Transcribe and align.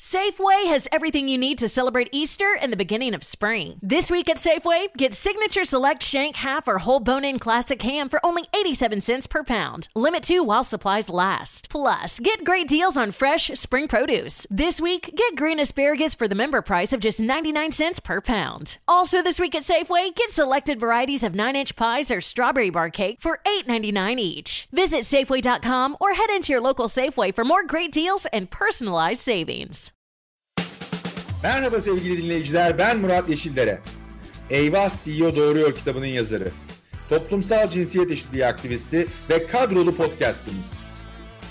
Safeway 0.00 0.68
has 0.68 0.86
everything 0.92 1.26
you 1.26 1.36
need 1.36 1.58
to 1.58 1.68
celebrate 1.68 2.08
Easter 2.12 2.56
and 2.62 2.72
the 2.72 2.76
beginning 2.76 3.14
of 3.14 3.24
spring. 3.24 3.80
This 3.82 4.12
week 4.12 4.28
at 4.28 4.36
Safeway, 4.36 4.96
get 4.96 5.12
Signature 5.12 5.64
Select 5.64 6.04
Shank 6.04 6.36
Half 6.36 6.68
or 6.68 6.78
Whole 6.78 7.00
Bone 7.00 7.24
In 7.24 7.40
Classic 7.40 7.82
Ham 7.82 8.08
for 8.08 8.24
only 8.24 8.44
87 8.54 9.00
cents 9.00 9.26
per 9.26 9.42
pound. 9.42 9.88
Limit 9.96 10.22
2 10.22 10.44
while 10.44 10.62
supplies 10.62 11.10
last. 11.10 11.68
Plus, 11.68 12.20
get 12.20 12.44
great 12.44 12.68
deals 12.68 12.96
on 12.96 13.10
fresh 13.10 13.48
spring 13.54 13.88
produce. 13.88 14.46
This 14.48 14.80
week, 14.80 15.16
get 15.16 15.34
green 15.34 15.58
asparagus 15.58 16.14
for 16.14 16.28
the 16.28 16.36
member 16.36 16.62
price 16.62 16.92
of 16.92 17.00
just 17.00 17.18
99 17.18 17.72
cents 17.72 17.98
per 17.98 18.20
pound. 18.20 18.78
Also 18.86 19.20
this 19.20 19.40
week 19.40 19.56
at 19.56 19.64
Safeway, 19.64 20.14
get 20.14 20.30
selected 20.30 20.78
varieties 20.78 21.24
of 21.24 21.32
9-inch 21.32 21.74
pies 21.74 22.12
or 22.12 22.20
strawberry 22.20 22.70
bar 22.70 22.88
cake 22.88 23.20
for 23.20 23.40
$8.99 23.44 24.20
each. 24.20 24.68
Visit 24.70 25.00
Safeway.com 25.00 25.96
or 25.98 26.14
head 26.14 26.30
into 26.30 26.52
your 26.52 26.62
local 26.62 26.86
Safeway 26.86 27.34
for 27.34 27.44
more 27.44 27.64
great 27.64 27.90
deals 27.90 28.26
and 28.26 28.48
personalized 28.48 29.22
savings. 29.22 29.87
Merhaba 31.42 31.80
sevgili 31.80 32.22
dinleyiciler, 32.22 32.78
ben 32.78 32.98
Murat 32.98 33.28
Yeşildere. 33.28 33.78
Eyvah 34.50 35.04
CEO 35.04 35.36
Doğruyor 35.36 35.74
kitabının 35.74 36.06
yazarı. 36.06 36.48
Toplumsal 37.08 37.70
cinsiyet 37.70 38.10
eşitliği 38.10 38.46
aktivisti 38.46 39.06
ve 39.30 39.46
kadrolu 39.46 39.96
podcastimiz. 39.96 40.72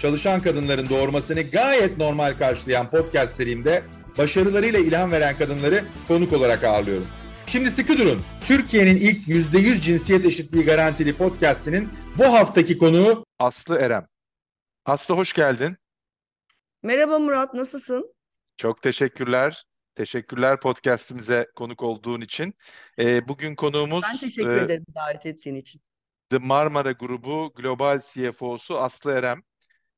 Çalışan 0.02 0.40
kadınların 0.40 0.90
doğurmasını 0.90 1.42
gayet 1.42 1.98
normal 1.98 2.34
karşılayan 2.34 2.90
podcast 2.90 3.36
serimde 3.36 3.84
başarılarıyla 4.18 4.80
ilham 4.80 5.12
veren 5.12 5.38
kadınları 5.38 5.84
konuk 6.08 6.34
olarak 6.34 6.64
ağırlıyorum. 6.64 7.08
Şimdi 7.48 7.72
sıkı 7.72 7.98
durun. 7.98 8.22
Türkiye'nin 8.48 8.95
ilk 8.95 9.28
%100 9.28 9.81
cinsiyet 9.81 10.26
eşitliği 10.26 10.66
garantili 10.66 11.14
podcastinin 11.14 11.90
bu 12.17 12.23
haftaki 12.23 12.78
konuğu 12.78 13.26
Aslı 13.40 13.78
Erem. 13.80 14.08
Aslı 14.86 15.16
hoş 15.16 15.34
geldin. 15.34 15.78
Merhaba 16.84 17.20
Murat, 17.20 17.54
nasılsın? 17.54 18.14
Çok 18.58 18.81
teşekkürler. 18.81 19.64
Teşekkürler 19.98 20.60
podcast'imize 20.60 21.48
konuk 21.56 21.84
olduğun 21.84 22.22
için. 22.22 22.53
Ee, 23.00 23.28
bugün 23.28 23.56
konuğumuz 23.56 24.04
Ben 24.04 24.17
teşekkür 24.17 24.58
e, 24.58 24.64
ederim 24.64 24.86
davet 24.95 25.26
ettiğin 25.26 25.56
için. 25.56 25.81
The 26.30 26.38
Marmara 26.38 26.92
Grubu 26.92 27.54
Global 27.56 28.00
CFO'su 28.00 28.78
Aslı 28.78 29.12
Erem. 29.12 29.42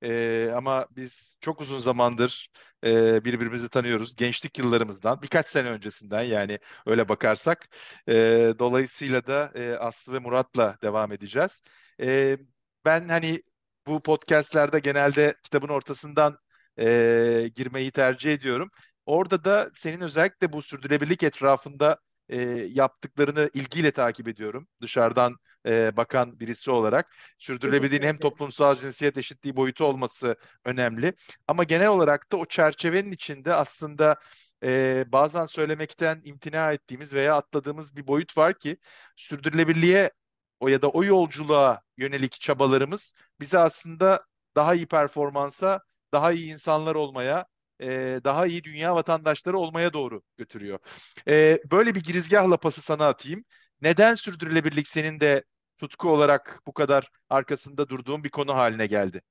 Ee, 0.03 0.51
ama 0.55 0.87
biz 0.91 1.35
çok 1.41 1.61
uzun 1.61 1.79
zamandır 1.79 2.49
e, 2.85 3.25
birbirimizi 3.25 3.69
tanıyoruz. 3.69 4.15
Gençlik 4.15 4.59
yıllarımızdan, 4.59 5.21
birkaç 5.21 5.47
sene 5.47 5.69
öncesinden 5.69 6.23
yani 6.23 6.59
öyle 6.85 7.09
bakarsak. 7.09 7.69
Ee, 8.09 8.53
dolayısıyla 8.59 9.27
da 9.27 9.51
e, 9.55 9.73
Aslı 9.73 10.13
ve 10.13 10.19
Murat'la 10.19 10.77
devam 10.83 11.11
edeceğiz. 11.11 11.61
Ee, 12.01 12.37
ben 12.85 13.09
hani 13.09 13.41
bu 13.87 14.03
podcastlerde 14.03 14.79
genelde 14.79 15.35
kitabın 15.43 15.69
ortasından 15.69 16.37
e, 16.79 17.49
girmeyi 17.55 17.91
tercih 17.91 18.33
ediyorum. 18.33 18.69
Orada 19.09 19.43
da 19.43 19.71
senin 19.75 20.01
özellikle 20.01 20.53
bu 20.53 20.61
sürdürülebilirlik 20.61 21.23
etrafında 21.23 21.99
e, 22.29 22.41
yaptıklarını 22.71 23.49
ilgiyle 23.53 23.91
takip 23.91 24.27
ediyorum. 24.27 24.67
Dışarıdan 24.81 25.35
e, 25.65 25.97
bakan 25.97 26.39
birisi 26.39 26.71
olarak. 26.71 27.15
Sürdürülebilirliğin 27.37 28.03
hem 28.03 28.17
toplumsal 28.17 28.75
cinsiyet 28.75 29.17
eşitliği 29.17 29.55
boyutu 29.55 29.85
olması 29.85 30.35
önemli. 30.65 31.13
Ama 31.47 31.63
genel 31.63 31.87
olarak 31.87 32.31
da 32.31 32.37
o 32.37 32.45
çerçevenin 32.45 33.11
içinde 33.11 33.53
aslında 33.53 34.15
e, 34.63 35.05
bazen 35.11 35.45
söylemekten 35.45 36.21
imtina 36.23 36.73
ettiğimiz 36.73 37.13
veya 37.13 37.35
atladığımız 37.35 37.95
bir 37.95 38.07
boyut 38.07 38.37
var 38.37 38.59
ki 38.59 38.77
sürdürülebilirliğe 39.15 40.11
o 40.59 40.67
ya 40.67 40.81
da 40.81 40.89
o 40.89 41.03
yolculuğa 41.03 41.81
yönelik 41.97 42.41
çabalarımız 42.41 43.13
bizi 43.39 43.57
aslında 43.59 44.25
daha 44.55 44.75
iyi 44.75 44.87
performansa, 44.87 45.79
daha 46.13 46.31
iyi 46.31 46.51
insanlar 46.53 46.95
olmaya, 46.95 47.45
e, 47.81 48.21
daha 48.23 48.47
iyi 48.47 48.63
dünya 48.63 48.95
vatandaşları 48.95 49.57
olmaya 49.57 49.93
doğru 49.93 50.21
götürüyor. 50.37 50.79
E, 51.27 51.59
böyle 51.71 51.95
bir 51.95 52.03
girizgahla 52.03 52.57
pası 52.57 52.81
sana 52.81 53.07
atayım. 53.07 53.43
Neden 53.81 54.15
sürdürülebilirlik 54.15 54.87
senin 54.87 55.19
de 55.19 55.43
tutku 55.77 56.09
olarak 56.09 56.59
bu 56.67 56.73
kadar 56.73 57.09
arkasında 57.29 57.89
durduğun 57.89 58.23
bir 58.23 58.29
konu 58.29 58.55
haline 58.55 58.87
geldi? 58.87 59.21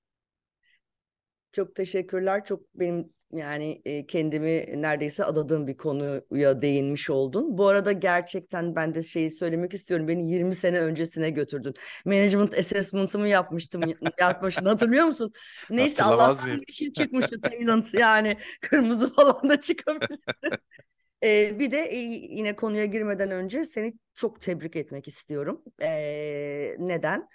Çok 1.52 1.74
teşekkürler. 1.74 2.44
Çok 2.44 2.74
benim 2.74 3.12
yani 3.32 3.82
e, 3.84 4.06
kendimi 4.06 4.82
neredeyse 4.82 5.24
adadığım 5.24 5.66
bir 5.66 5.76
konuya 5.76 6.62
değinmiş 6.62 7.10
oldun. 7.10 7.58
Bu 7.58 7.68
arada 7.68 7.92
gerçekten 7.92 8.76
ben 8.76 8.94
de 8.94 9.02
şeyi 9.02 9.30
söylemek 9.30 9.74
istiyorum. 9.74 10.08
Beni 10.08 10.30
20 10.30 10.54
sene 10.54 10.80
öncesine 10.80 11.30
götürdün. 11.30 11.74
Management 12.04 12.58
assessment'ımı 12.58 13.28
yapmıştım. 13.28 13.82
yapmıştın 14.20 14.66
hatırlıyor 14.66 15.04
musun? 15.06 15.32
Neyse 15.70 16.02
Allah'tan 16.02 16.62
bir 16.68 16.72
şey 16.72 16.92
çıkmıştı. 16.92 17.40
Talent 17.40 17.94
yani 17.94 18.36
kırmızı 18.60 19.12
falan 19.14 19.48
da 19.48 19.60
çıkabilir. 19.60 20.18
Ee, 21.24 21.58
bir 21.58 21.70
de 21.70 21.78
e, 21.78 21.96
yine 22.30 22.56
konuya 22.56 22.84
girmeden 22.84 23.30
önce 23.30 23.64
seni 23.64 23.94
çok 24.14 24.40
tebrik 24.40 24.76
etmek 24.76 25.08
istiyorum. 25.08 25.62
Ee, 25.82 26.76
neden? 26.78 27.28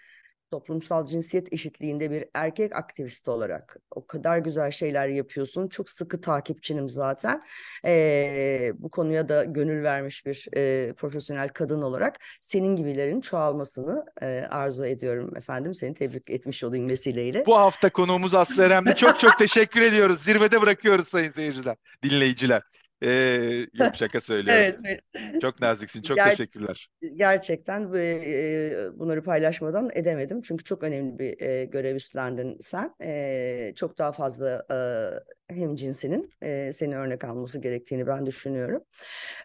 Toplumsal 0.54 1.06
cinsiyet 1.06 1.54
eşitliğinde 1.54 2.12
bir 2.12 2.26
erkek 2.34 2.76
aktivist 2.76 3.28
olarak 3.28 3.78
o 3.92 4.08
kadar 4.08 4.38
güzel 4.38 4.72
şeyler 4.72 5.08
yapıyorsun. 5.08 5.68
Çok 5.68 5.90
sıkı 5.90 6.22
takipçinim 6.22 6.90
zaten. 6.90 7.42
Ee, 7.86 8.72
bu 8.76 8.90
konuya 8.90 9.30
da 9.30 9.44
gönül 9.44 9.84
vermiş 9.84 10.26
bir 10.26 10.48
e, 10.56 10.94
profesyonel 10.94 11.50
kadın 11.50 11.82
olarak 11.82 12.16
senin 12.42 12.76
gibilerin 12.76 13.22
çoğalmasını 13.22 14.06
e, 14.22 14.48
arzu 14.50 14.86
ediyorum 14.86 15.38
efendim. 15.38 15.74
Seni 15.74 15.94
tebrik 15.94 16.30
etmiş 16.30 16.64
olayım 16.64 16.90
vesileyle. 16.90 17.46
Bu 17.46 17.58
hafta 17.58 17.90
konuğumuz 17.90 18.36
Aslı 18.36 18.64
Erem'de 18.64 18.96
çok 18.96 19.20
çok 19.20 19.38
teşekkür 19.40 19.82
ediyoruz. 19.82 20.24
Zirvede 20.24 20.62
bırakıyoruz 20.62 21.08
sayın 21.08 21.32
seyirciler, 21.32 21.76
dinleyiciler. 22.04 22.62
Ee, 23.04 23.68
yok 23.74 23.96
şaka 23.96 24.22
söylüyorum. 24.22 24.76
Evet. 24.86 25.02
Çok 25.42 25.62
naziksin. 25.62 26.02
Çok 26.02 26.18
Ger- 26.18 26.30
teşekkürler. 26.30 26.90
Gerçekten 27.16 27.94
e, 27.96 29.00
bunları 29.00 29.24
paylaşmadan 29.24 29.90
edemedim. 29.94 30.42
Çünkü 30.42 30.64
çok 30.64 30.84
önemli 30.84 31.20
bir 31.20 31.42
e, 31.42 31.66
görev 31.66 31.96
üstlendin 31.96 32.58
sen. 32.62 32.96
E, 33.04 33.74
çok 33.76 33.98
daha 33.98 34.12
fazla 34.12 34.66
e, 35.50 35.56
hem 35.56 35.76
cinsinin 35.76 36.30
e, 36.42 36.74
seni 36.74 36.98
örnek 36.98 37.24
alması 37.24 37.60
gerektiğini 37.60 38.08
ben 38.08 38.26
düşünüyorum. 38.26 38.84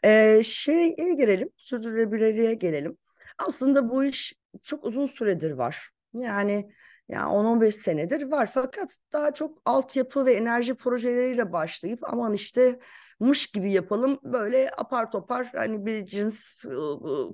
E, 0.05 0.41
şeye 0.45 1.15
gelelim, 1.15 1.49
sürdürülebilirliğe 1.57 2.55
gelelim. 2.55 2.97
Aslında 3.39 3.91
bu 3.91 4.05
iş 4.05 4.35
çok 4.63 4.85
uzun 4.85 5.05
süredir 5.05 5.51
var. 5.51 5.91
Yani 6.15 6.71
ya 7.09 7.31
10-15 7.31 7.73
senedir 7.73 8.23
var 8.31 8.51
fakat 8.55 8.99
daha 9.13 9.33
çok 9.35 9.63
altyapı 9.65 10.27
ve 10.27 10.33
enerji 10.33 10.75
projeleriyle 10.75 11.53
başlayıp 11.53 12.01
aman 12.13 12.35
işte 12.35 12.79
mış 13.21 13.47
gibi 13.47 13.73
yapalım 13.73 14.19
böyle 14.25 14.71
apar 14.79 15.11
topar 15.11 15.51
hani 15.55 15.87
bir 15.87 16.07
cins 16.07 16.65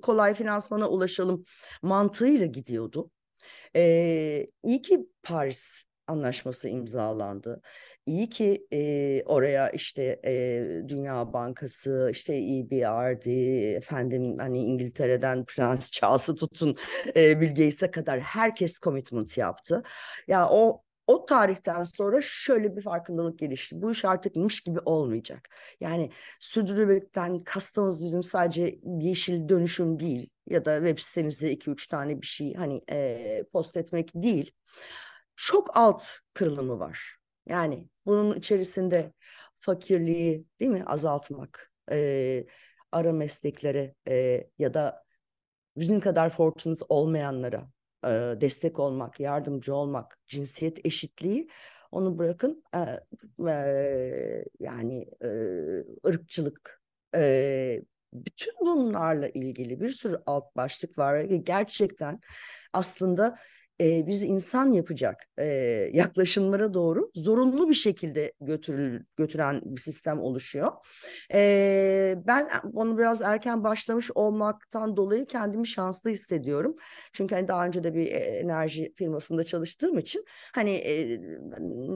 kolay 0.01 0.33
finansmana 0.33 0.89
ulaşalım 0.89 1.43
mantığıyla 1.81 2.45
gidiyordu. 2.45 3.09
Ee, 3.75 4.47
iyi 4.63 4.81
ki 4.81 5.09
Paris 5.23 5.85
Anlaşması 6.07 6.69
imzalandı. 6.69 7.61
İyi 8.05 8.29
ki 8.29 8.67
e, 8.73 9.23
oraya 9.25 9.69
işte 9.69 10.19
e, 10.25 10.63
Dünya 10.87 11.33
Bankası, 11.33 12.09
işte 12.11 12.35
EBRD, 12.35 13.25
efendim 13.75 14.37
hani 14.39 14.59
İngiltere'den 14.59 15.45
Prens 15.45 15.91
Charles'ı 15.91 16.35
tutun 16.35 16.75
e, 17.15 17.41
Bill 17.41 17.49
Gates'e 17.49 17.91
kadar 17.91 18.19
herkes 18.19 18.79
commitment 18.79 19.37
yaptı. 19.37 19.83
Ya 20.27 20.49
o 20.49 20.84
o 21.07 21.25
tarihten 21.25 21.83
sonra 21.83 22.19
şöyle 22.21 22.77
bir 22.77 22.81
farkındalık 22.81 23.39
gelişti. 23.39 23.81
Bu 23.81 23.91
iş 23.91 24.05
artık 24.05 24.35
mış 24.35 24.61
gibi 24.61 24.79
olmayacak. 24.85 25.49
Yani 25.79 26.11
sürdürülebilirlikten 26.39 27.43
kastımız 27.43 28.03
bizim 28.03 28.23
sadece 28.23 28.79
yeşil 28.99 29.49
dönüşüm 29.49 29.99
değil 29.99 30.29
ya 30.47 30.65
da 30.65 30.77
web 30.77 30.99
sitemizde 30.99 31.51
iki 31.51 31.69
üç 31.71 31.87
tane 31.87 32.21
bir 32.21 32.27
şey 32.27 32.53
hani 32.53 32.81
e, 32.91 33.43
post 33.53 33.77
etmek 33.77 34.11
değil. 34.15 34.51
Çok 35.35 35.77
alt 35.77 36.07
kırılımı 36.33 36.79
var. 36.79 37.17
Yani 37.45 37.89
bunun 38.05 38.35
içerisinde 38.37 39.13
fakirliği 39.59 40.45
değil 40.59 40.71
mi 40.71 40.83
azaltmak, 40.85 41.71
e, 41.91 42.45
ara 42.91 43.13
mesleklere 43.13 43.95
e, 44.07 44.47
ya 44.59 44.73
da 44.73 45.03
bizim 45.77 45.99
kadar 45.99 46.29
fortunate 46.29 46.85
olmayanlara 46.89 47.69
e, 48.05 48.41
destek 48.41 48.79
olmak, 48.79 49.19
yardımcı 49.19 49.75
olmak, 49.75 50.19
cinsiyet 50.27 50.85
eşitliği 50.85 51.49
onu 51.91 52.17
bırakın 52.17 52.63
e, 52.75 52.79
e, 53.49 54.45
yani 54.59 55.07
ırkçılık 56.07 56.81
bütün 58.13 58.53
bunlarla 58.61 59.29
ilgili 59.29 59.79
bir 59.81 59.89
sürü 59.89 60.21
alt 60.25 60.55
başlık 60.55 60.97
var. 60.97 61.21
Gerçekten 61.21 62.19
aslında 62.73 63.37
e, 63.81 64.07
bizi 64.07 64.27
insan 64.27 64.71
yapacak 64.71 65.23
e, 65.37 65.45
yaklaşımlara 65.93 66.73
doğru 66.73 67.11
zorunlu 67.15 67.69
bir 67.69 67.73
şekilde 67.73 68.33
götürül, 68.41 69.03
götüren 69.17 69.61
bir 69.65 69.81
sistem 69.81 70.19
oluşuyor. 70.19 70.71
E, 71.33 72.15
ben 72.27 72.49
onu 72.73 72.97
biraz 72.97 73.21
erken 73.21 73.63
başlamış 73.63 74.11
olmaktan 74.15 74.97
dolayı 74.97 75.25
kendimi 75.25 75.67
şanslı 75.67 76.09
hissediyorum. 76.09 76.75
Çünkü 77.13 77.35
hani 77.35 77.47
daha 77.47 77.65
önce 77.65 77.83
de 77.83 77.93
bir 77.93 78.11
enerji 78.11 78.93
firmasında 78.95 79.43
çalıştığım 79.43 79.97
için 79.97 80.25
hani 80.53 80.71
e, 80.71 81.19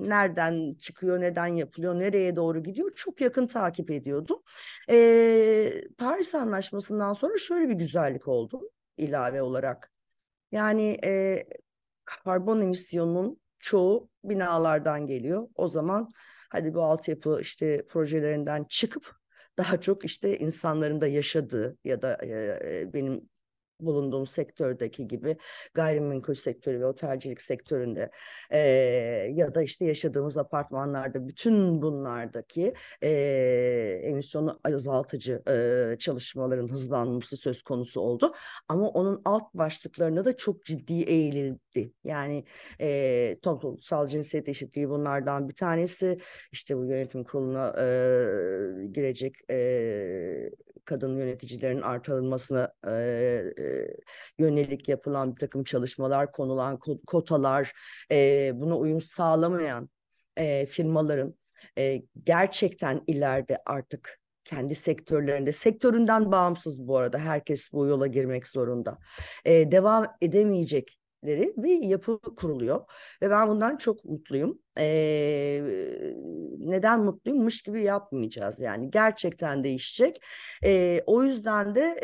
nereden 0.10 0.74
çıkıyor, 0.74 1.22
neden 1.22 1.48
yapılıyor, 1.48 2.00
nereye 2.00 2.36
doğru 2.36 2.64
gidiyor 2.64 2.92
çok 2.96 3.22
yakın 3.22 3.48
takip 3.48 3.92
ediyordum. 3.92 4.40
E, 4.90 5.72
Paris 5.98 6.36
Anlaşması'ndan 6.36 7.14
sonra 7.14 7.38
şöyle 7.38 7.70
bir 7.70 7.74
güzellik 7.74 8.28
oldu 8.28 8.72
ilave 8.98 9.42
olarak. 9.42 9.92
Yani 10.52 10.98
e, 11.04 11.44
karbon 12.24 12.62
emisyonunun 12.62 13.40
çoğu 13.60 14.10
binalardan 14.24 15.08
geliyor. 15.08 15.48
O 15.56 15.68
zaman 15.68 16.10
hadi 16.50 16.74
bu 16.74 16.84
altyapı 16.84 17.40
işte 17.42 17.86
projelerinden 17.90 18.64
çıkıp 18.70 19.16
daha 19.58 19.82
çok 19.82 20.06
işte 20.06 20.40
insanların 20.40 21.02
da 21.02 21.08
yaşadığı 21.08 21.78
ya 21.84 22.02
da 22.02 22.18
e, 22.26 22.94
benim 22.94 23.29
bulunduğum 23.80 24.28
sektördeki 24.28 25.08
gibi 25.08 25.38
gayrimenkul 25.74 26.34
sektörü 26.34 26.80
ve 26.80 26.86
otelcilik 26.86 27.42
sektöründe 27.42 28.12
e, 28.52 28.60
ya 29.34 29.56
da 29.56 29.64
işte 29.64 29.86
yaşadığımız 29.86 30.38
apartmanlarda 30.38 31.28
bütün 31.28 31.82
bunlardaki 31.82 32.74
e, 33.02 33.10
emisyonu 34.04 34.60
azaltıcı 34.64 35.42
e, 35.50 35.98
çalışmaların 36.00 36.68
hızlanması 36.68 37.38
söz 37.38 37.62
konusu 37.62 38.02
oldu. 38.02 38.34
Ama 38.68 38.90
onun 38.90 39.22
alt 39.26 39.54
başlıklarına 39.54 40.26
da 40.26 40.38
çok 40.38 40.64
ciddi 40.66 40.94
eğilildi. 40.94 41.94
Yani 42.04 42.44
e, 42.82 43.40
toplumsal 43.42 44.08
cinsiyet 44.08 44.50
eşitliği 44.50 44.90
bunlardan 44.90 45.50
bir 45.50 45.56
tanesi. 45.56 46.20
İşte 46.52 46.78
bu 46.78 46.86
yönetim 46.86 47.24
kuruluna 47.24 47.68
e, 47.80 48.88
girecek 48.92 49.36
e, 49.52 50.52
kadın 50.90 51.18
yöneticilerin 51.18 51.82
artırılmasına 51.82 52.74
e, 52.88 53.44
yönelik 54.40 54.90
yapılan 54.90 55.36
bir 55.36 55.40
takım 55.40 55.64
çalışmalar, 55.64 56.32
konulan 56.32 56.80
kotalar, 57.08 57.72
e, 58.12 58.52
buna 58.56 58.78
uyum 58.78 59.02
sağlamayan 59.02 59.90
e, 60.38 60.66
firmaların 60.66 61.36
e, 61.78 62.02
gerçekten 62.24 63.02
ileride 63.08 63.58
artık 63.66 64.20
kendi 64.46 64.76
sektörlerinde, 64.76 65.52
sektöründen 65.52 66.32
bağımsız 66.32 66.88
bu 66.88 66.98
arada 66.98 67.20
herkes 67.20 67.74
bu 67.74 67.86
yola 67.88 68.08
girmek 68.08 68.48
zorunda. 68.48 68.98
E, 69.46 69.72
devam 69.72 70.08
edemeyecekleri 70.22 71.54
bir 71.58 71.84
yapı 71.84 72.20
kuruluyor 72.22 72.82
ve 73.22 73.30
ben 73.30 73.48
bundan 73.48 73.78
çok 73.78 74.06
mutluyum 74.06 74.60
e, 74.78 75.62
neden 76.60 77.04
mutluyummuş 77.04 77.62
gibi 77.62 77.84
yapmayacağız 77.84 78.60
yani 78.60 78.92
gerçekten 78.92 79.64
değişecek. 79.64 80.22
E, 80.66 81.02
o 81.06 81.24
yüzden 81.24 81.76
de 81.76 82.00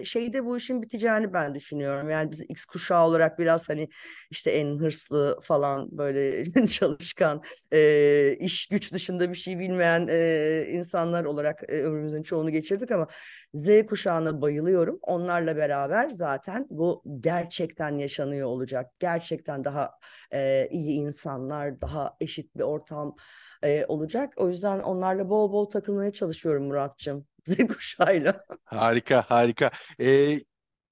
e, 0.00 0.04
şeyde 0.04 0.44
bu 0.44 0.56
işin 0.56 0.82
biteceğini 0.82 1.32
ben 1.32 1.54
düşünüyorum. 1.54 2.10
Yani 2.10 2.30
biz 2.30 2.40
X 2.48 2.64
kuşağı 2.64 3.06
olarak 3.06 3.38
biraz 3.38 3.68
hani 3.68 3.88
işte 4.30 4.50
en 4.50 4.78
hırslı 4.78 5.38
falan 5.42 5.98
böyle 5.98 6.44
çalışkan 6.68 7.42
e, 7.72 8.36
iş 8.40 8.66
güç 8.66 8.92
dışında 8.92 9.30
bir 9.30 9.34
şey 9.34 9.58
bilmeyen 9.58 10.06
e, 10.10 10.66
insanlar 10.70 11.24
olarak 11.24 11.62
e, 11.68 11.82
ömrümüzün 11.82 12.22
çoğunu 12.22 12.50
geçirdik 12.50 12.90
ama 12.90 13.06
Z 13.54 13.86
kuşağına 13.86 14.40
bayılıyorum. 14.40 14.98
Onlarla 15.02 15.56
beraber 15.56 16.10
zaten 16.10 16.66
bu 16.70 17.02
gerçekten 17.20 17.98
yaşanıyor 17.98 18.48
olacak. 18.48 18.86
Gerçekten 18.98 19.64
daha 19.64 19.90
e, 20.32 20.68
iyi 20.70 20.98
insanlar, 21.00 21.80
daha 21.80 21.89
daha 21.90 22.16
eşit 22.20 22.56
bir 22.56 22.62
ortam 22.62 23.16
e, 23.62 23.84
olacak. 23.88 24.34
O 24.36 24.48
yüzden 24.48 24.78
onlarla 24.80 25.28
bol 25.28 25.52
bol 25.52 25.70
takılmaya 25.70 26.12
çalışıyorum 26.12 26.64
Muratçım. 26.64 27.26
Z 27.46 27.58
kuşağıyla. 27.68 28.44
Harika, 28.64 29.24
harika. 29.28 29.70
Ee, 30.00 30.40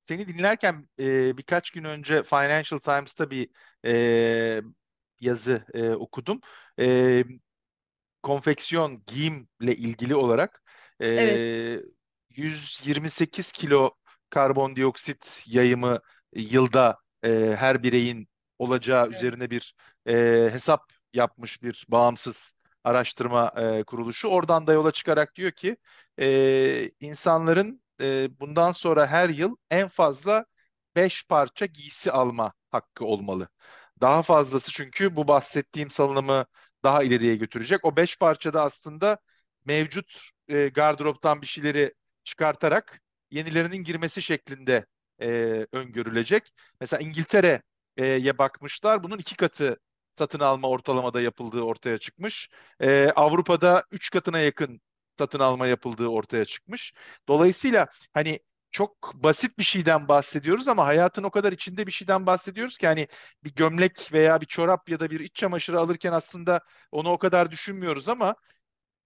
seni 0.03 0.29
dinlerken 0.29 0.89
e, 1.01 1.37
birkaç 1.37 1.71
gün 1.71 1.85
önce 1.85 2.23
Financial 2.23 2.79
Times'ta 2.79 3.31
bir 3.31 3.49
e, 3.87 4.63
yazı 5.21 5.65
e, 5.75 5.91
okudum. 5.91 6.41
E, 6.81 7.25
konfeksiyon, 8.23 9.03
giyimle 9.07 9.77
ilgili 9.77 10.15
olarak 10.15 10.63
e, 11.01 11.07
evet. 11.09 11.85
128 12.31 13.53
kilo 13.53 13.91
karbondioksit 14.31 15.45
yayımı 15.47 16.01
yılda 16.35 16.99
e, 17.25 17.31
her 17.59 17.83
bireyin 17.83 18.29
olacağı 18.59 19.07
evet. 19.07 19.17
üzerine 19.17 19.51
bir 19.51 19.75
e, 20.09 20.15
hesap 20.53 20.93
yapmış 21.13 21.63
bir 21.63 21.87
bağımsız 21.89 22.55
araştırma 22.85 23.53
e, 23.57 23.85
kuruluşu. 23.85 24.29
Oradan 24.29 24.67
da 24.67 24.73
yola 24.73 24.93
çıkarak 24.93 25.37
diyor 25.37 25.51
ki 25.53 25.77
e, 26.21 26.91
insanların 27.01 27.83
e, 28.01 28.29
bundan 28.41 28.73
sonra 28.73 29.07
her 29.07 29.29
yıl 29.29 29.57
en 29.71 29.89
fazla 29.89 30.45
5 30.97 31.27
parça 31.27 31.67
giysi 31.67 32.13
alma 32.13 32.53
hakkı 32.71 33.05
olmalı. 33.05 33.49
Daha 34.01 34.23
fazlası 34.23 34.73
çünkü 34.73 35.17
bu 35.17 35.29
bahsettiğim 35.29 35.91
salınımı 35.91 36.47
daha 36.85 37.03
ileriye 37.03 37.37
götürecek. 37.37 37.85
O 37.85 37.97
5 37.97 38.19
parçada 38.19 38.63
aslında 38.63 39.19
mevcut 39.65 40.31
e, 40.49 40.69
gardıroptan 40.69 41.43
bir 41.43 41.47
şeyleri 41.47 41.95
çıkartarak 42.25 43.01
yenilerinin 43.31 43.77
girmesi 43.85 44.23
şeklinde 44.23 44.87
e, 45.23 45.29
öngörülecek. 45.73 46.53
Mesela 46.81 47.01
İngiltere'ye 47.01 48.39
bakmışlar. 48.39 49.03
Bunun 49.03 49.19
iki 49.19 49.37
katı 49.37 49.77
satın 50.19 50.41
alma 50.41 50.69
ortalamada 50.69 51.21
yapıldığı 51.21 51.61
ortaya 51.63 51.99
çıkmış. 51.99 52.49
Ee, 52.81 53.11
Avrupa'da 53.17 53.85
3 53.93 54.11
katına 54.11 54.39
yakın 54.39 54.81
satın 55.19 55.41
alma 55.41 55.67
yapıldığı 55.67 56.07
ortaya 56.09 56.45
çıkmış. 56.45 56.93
Dolayısıyla 57.29 57.87
hani 58.15 58.41
çok 58.71 59.15
basit 59.15 59.59
bir 59.59 59.65
şeyden 59.65 60.09
bahsediyoruz 60.09 60.69
ama 60.69 60.87
hayatın 60.87 61.23
o 61.23 61.31
kadar 61.31 61.53
içinde 61.53 61.87
bir 61.87 61.93
şeyden 61.93 62.27
bahsediyoruz 62.27 62.79
ki 62.79 62.87
hani 62.87 63.09
bir 63.45 63.55
gömlek 63.55 64.13
veya 64.13 64.41
bir 64.41 64.47
çorap 64.47 64.89
ya 64.89 65.01
da 65.01 65.11
bir 65.11 65.21
iç 65.21 65.35
çamaşırı 65.35 65.81
alırken 65.81 66.13
aslında 66.13 66.61
onu 66.93 67.11
o 67.11 67.19
kadar 67.19 67.51
düşünmüyoruz 67.51 68.09
ama 68.09 68.35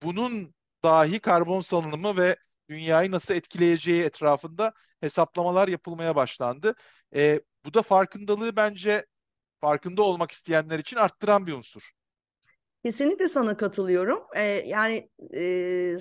bunun 0.02 0.54
dahi 0.84 1.20
karbon 1.20 1.60
salınımı 1.60 2.16
ve 2.16 2.36
dünyayı 2.70 3.10
nasıl 3.10 3.34
etkileyeceği 3.34 4.02
etrafında 4.02 4.72
hesaplamalar 5.00 5.68
yapılmaya 5.68 6.16
başlandı. 6.16 6.74
E, 7.16 7.40
bu 7.64 7.74
da 7.74 7.82
farkındalığı 7.82 8.56
bence 8.56 9.06
farkında 9.62 10.02
olmak 10.02 10.30
isteyenler 10.30 10.78
için 10.78 10.96
arttıran 10.96 11.46
bir 11.46 11.52
unsur. 11.52 11.92
Kesinlikle 12.84 13.28
sana 13.28 13.56
katılıyorum. 13.56 14.22
Ee, 14.36 14.42
yani 14.66 15.08
e, 15.34 15.96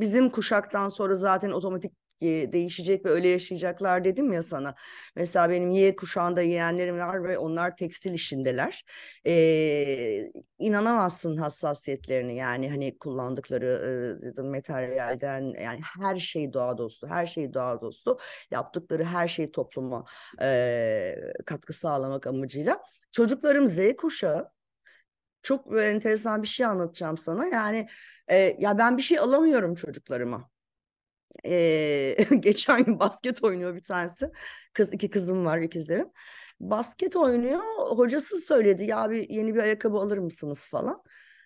bizim 0.00 0.30
kuşaktan 0.30 0.88
sonra 0.88 1.14
zaten 1.14 1.50
otomatik 1.50 1.92
değişecek 2.52 3.04
ve 3.06 3.10
öyle 3.10 3.28
yaşayacaklar 3.28 4.04
dedim 4.04 4.32
ya 4.32 4.42
sana. 4.42 4.74
Mesela 5.16 5.50
benim 5.50 5.70
Y 5.70 5.96
kuşağında 5.96 6.42
yeğenlerim 6.42 6.98
var 6.98 7.24
ve 7.24 7.38
onlar 7.38 7.76
tekstil 7.76 8.14
işindeler. 8.14 8.84
Ee, 9.26 10.30
inanamazsın 10.58 11.36
hassasiyetlerini 11.36 12.36
yani 12.36 12.70
hani 12.70 12.98
kullandıkları 12.98 14.34
e, 14.38 14.42
materyalden 14.42 15.42
yani 15.62 15.80
her 16.00 16.18
şey 16.18 16.52
doğa 16.52 16.78
dostu, 16.78 17.06
her 17.06 17.26
şey 17.26 17.54
doğa 17.54 17.80
dostu. 17.80 18.18
Yaptıkları 18.50 19.04
her 19.04 19.28
şey 19.28 19.52
topluma 19.52 20.04
e, 20.42 21.16
katkı 21.46 21.72
sağlamak 21.72 22.26
amacıyla. 22.26 22.82
Çocuklarım 23.10 23.68
Z 23.68 23.96
kuşağı 23.96 24.50
çok 25.42 25.80
enteresan 25.80 26.42
bir 26.42 26.48
şey 26.48 26.66
anlatacağım 26.66 27.18
sana. 27.18 27.46
Yani 27.46 27.88
e, 28.28 28.56
ya 28.58 28.78
ben 28.78 28.96
bir 28.98 29.02
şey 29.02 29.18
alamıyorum 29.18 29.74
çocuklarıma. 29.74 30.50
Ee, 31.46 32.16
geçen 32.40 32.84
gün 32.84 32.98
basket 33.00 33.44
oynuyor 33.44 33.74
bir 33.74 33.82
tanesi. 33.84 34.30
Kız 34.72 34.92
iki 34.92 35.10
kızım 35.10 35.44
var 35.44 35.58
ikizlerim. 35.58 36.08
Basket 36.60 37.16
oynuyor. 37.16 37.62
Hocası 37.96 38.36
söyledi 38.36 38.84
ya 38.84 39.10
bir 39.10 39.28
yeni 39.30 39.54
bir 39.54 39.60
ayakkabı 39.60 39.96
alır 39.96 40.18
mısınız 40.18 40.68
falan. 40.68 41.02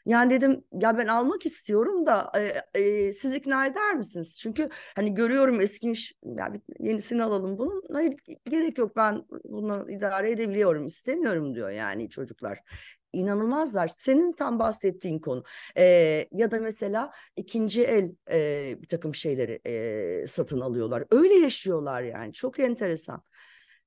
Yani 0.07 0.31
dedim 0.31 0.65
ya 0.73 0.99
ben 0.99 1.07
almak 1.07 1.47
istiyorum 1.47 2.07
da 2.07 2.33
e, 2.75 2.81
e, 2.81 3.13
siz 3.13 3.37
ikna 3.37 3.67
eder 3.67 3.95
misiniz? 3.95 4.39
Çünkü 4.39 4.69
hani 4.95 5.15
görüyorum 5.15 5.61
eskimiş 5.61 6.15
ya 6.39 6.55
bir 6.55 6.61
yenisini 6.79 7.23
alalım 7.25 7.59
bunun. 7.59 7.83
Hayır 7.93 8.15
gerek 8.51 8.79
yok 8.79 8.97
ben 8.97 9.25
bunu 9.45 9.91
idare 9.91 10.31
edebiliyorum 10.31 10.87
istemiyorum 10.87 11.55
diyor 11.55 11.71
yani 11.71 12.11
çocuklar 12.11 12.61
inanılmazlar. 13.13 13.89
Senin 13.89 14.33
tam 14.33 14.59
bahsettiğin 14.59 15.19
konu 15.19 15.45
e, 15.77 15.85
ya 16.33 16.51
da 16.51 16.61
mesela 16.61 17.11
ikinci 17.37 17.85
el 17.85 18.15
e, 18.31 18.83
bir 18.83 18.89
takım 18.89 19.15
şeyleri 19.15 19.61
e, 19.67 20.27
satın 20.27 20.61
alıyorlar. 20.61 21.05
Öyle 21.11 21.35
yaşıyorlar 21.35 22.03
yani 22.03 22.33
çok 22.33 22.59
enteresan. 22.59 23.23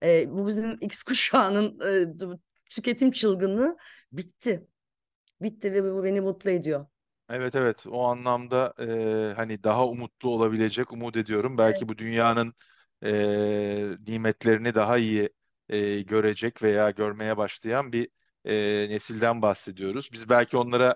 E, 0.04 0.32
bu 0.32 0.48
bizim 0.48 0.78
X 0.82 1.04
kuşağının 1.04 1.80
e, 1.80 2.06
tüketim 2.70 3.12
çılgınlığı 3.12 3.78
bitti. 4.12 4.68
Bitti 5.42 5.74
ve 5.74 5.94
bu 5.94 6.04
beni 6.04 6.22
mutlu 6.22 6.50
ediyor. 6.50 6.86
Evet 7.30 7.56
evet 7.56 7.88
o 7.88 8.04
anlamda 8.04 8.74
e, 8.80 8.86
hani 9.34 9.64
daha 9.64 9.88
umutlu 9.88 10.30
olabilecek 10.30 10.94
umut 10.94 11.18
ediyorum. 11.18 11.58
Belki 11.58 11.78
evet. 11.80 11.90
bu 11.90 11.98
dünyanın 11.98 12.54
e, 13.04 13.12
nimetlerini 14.08 14.76
daha 14.76 14.98
iyi 14.98 15.30
e, 15.70 16.02
görecek 16.02 16.64
veya 16.64 16.92
görmeye 16.92 17.38
başlayan 17.38 17.92
bir 17.92 18.10
e, 18.46 18.88
nesilden 18.90 19.42
bahsediyoruz. 19.42 20.10
Biz 20.14 20.30
belki 20.30 20.58
onlara 20.58 20.96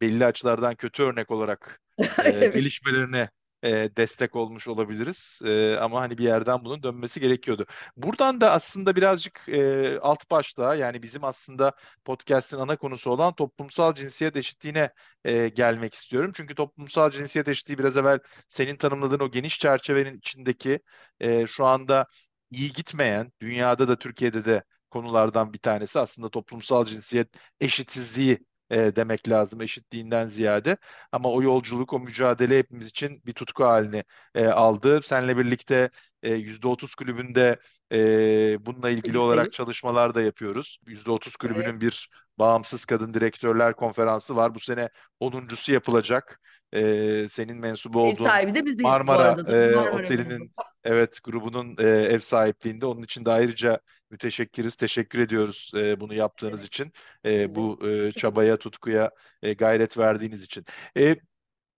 belli 0.00 0.26
açılardan 0.26 0.74
kötü 0.74 1.02
örnek 1.02 1.30
olarak 1.30 1.80
e, 2.24 2.30
gelişmelerine 2.30 3.28
e, 3.64 3.90
destek 3.96 4.36
olmuş 4.36 4.68
olabiliriz. 4.68 5.40
E, 5.44 5.76
ama 5.80 6.00
hani 6.00 6.18
bir 6.18 6.24
yerden 6.24 6.64
bunun 6.64 6.82
dönmesi 6.82 7.20
gerekiyordu. 7.20 7.66
Buradan 7.96 8.40
da 8.40 8.52
aslında 8.52 8.96
birazcık 8.96 9.48
e, 9.48 9.98
alt 10.00 10.30
başta 10.30 10.74
yani 10.74 11.02
bizim 11.02 11.24
aslında 11.24 11.72
podcast'in 12.04 12.58
ana 12.58 12.76
konusu 12.76 13.10
olan 13.10 13.34
toplumsal 13.34 13.94
cinsiyet 13.94 14.36
eşitliğine 14.36 14.90
e, 15.24 15.48
gelmek 15.48 15.94
istiyorum. 15.94 16.32
Çünkü 16.34 16.54
toplumsal 16.54 17.10
cinsiyet 17.10 17.48
eşitliği 17.48 17.78
biraz 17.78 17.96
evvel 17.96 18.18
senin 18.48 18.76
tanımladığın 18.76 19.20
o 19.20 19.30
geniş 19.30 19.58
çerçevenin 19.58 20.14
içindeki 20.14 20.80
e, 21.20 21.46
şu 21.46 21.64
anda 21.66 22.06
iyi 22.50 22.72
gitmeyen, 22.72 23.32
dünyada 23.40 23.88
da 23.88 23.98
Türkiye'de 23.98 24.44
de 24.44 24.62
konulardan 24.90 25.52
bir 25.52 25.58
tanesi 25.58 25.98
aslında 26.00 26.28
toplumsal 26.28 26.84
cinsiyet 26.84 27.28
eşitsizliği 27.60 28.38
e, 28.70 28.96
demek 28.96 29.28
lazım 29.28 29.60
eşitliğinden 29.60 30.28
ziyade. 30.28 30.76
Ama 31.12 31.30
o 31.32 31.42
yolculuk, 31.42 31.92
o 31.92 32.00
mücadele 32.00 32.58
hepimiz 32.58 32.86
için 32.88 33.22
bir 33.26 33.32
tutku 33.32 33.64
halini 33.64 34.04
e, 34.34 34.46
aldı. 34.46 35.00
Seninle 35.02 35.36
birlikte 35.36 35.90
e, 36.22 36.34
%30 36.34 36.94
kulübünde 36.94 37.58
e, 37.92 38.66
bununla 38.66 38.90
ilgili 38.90 39.18
olarak 39.18 39.52
çalışmalar 39.52 40.14
da 40.14 40.22
yapıyoruz. 40.22 40.78
%30 40.86 41.36
kulübünün 41.36 41.80
Evet. 41.80 41.80
bir 41.80 42.08
bağımsız 42.40 42.86
kadın 42.86 43.14
direktörler 43.14 43.76
konferansı 43.76 44.36
var. 44.36 44.54
Bu 44.56 44.60
sene 44.60 44.90
10.sü 45.20 45.72
yapılacak. 45.72 46.40
E, 46.74 47.28
senin 47.28 47.58
mensubu 47.58 48.00
Ev 48.00 48.02
olduğun 48.02 48.14
sahibi 48.14 48.54
de 48.54 48.66
biziz 48.66 48.84
bu 48.84 48.88
Marmara 48.88 49.22
arada 49.22 49.56
e, 49.58 49.74
Marmara 49.76 49.96
Oteli'nin 49.96 50.38
grubu. 50.38 50.52
evet 50.84 51.18
grubunun 51.24 51.76
e, 51.78 51.88
ev 51.88 52.18
sahipliğinde. 52.18 52.86
Onun 52.86 53.02
için 53.02 53.24
de 53.24 53.30
ayrıca 53.30 53.80
müteşekkiriz. 54.10 54.76
Teşekkür 54.76 55.18
ediyoruz 55.18 55.72
e, 55.76 56.00
bunu 56.00 56.14
yaptığınız 56.14 56.60
Evet. 56.60 56.66
için. 56.68 56.92
E, 57.26 57.48
Bizim 57.48 57.56
bu 57.56 57.88
e, 57.88 58.12
çabaya, 58.12 58.56
tutkuya 58.56 59.10
e, 59.42 59.52
gayret 59.52 59.98
verdiğiniz 59.98 60.42
için. 60.42 60.64
E, 60.98 61.16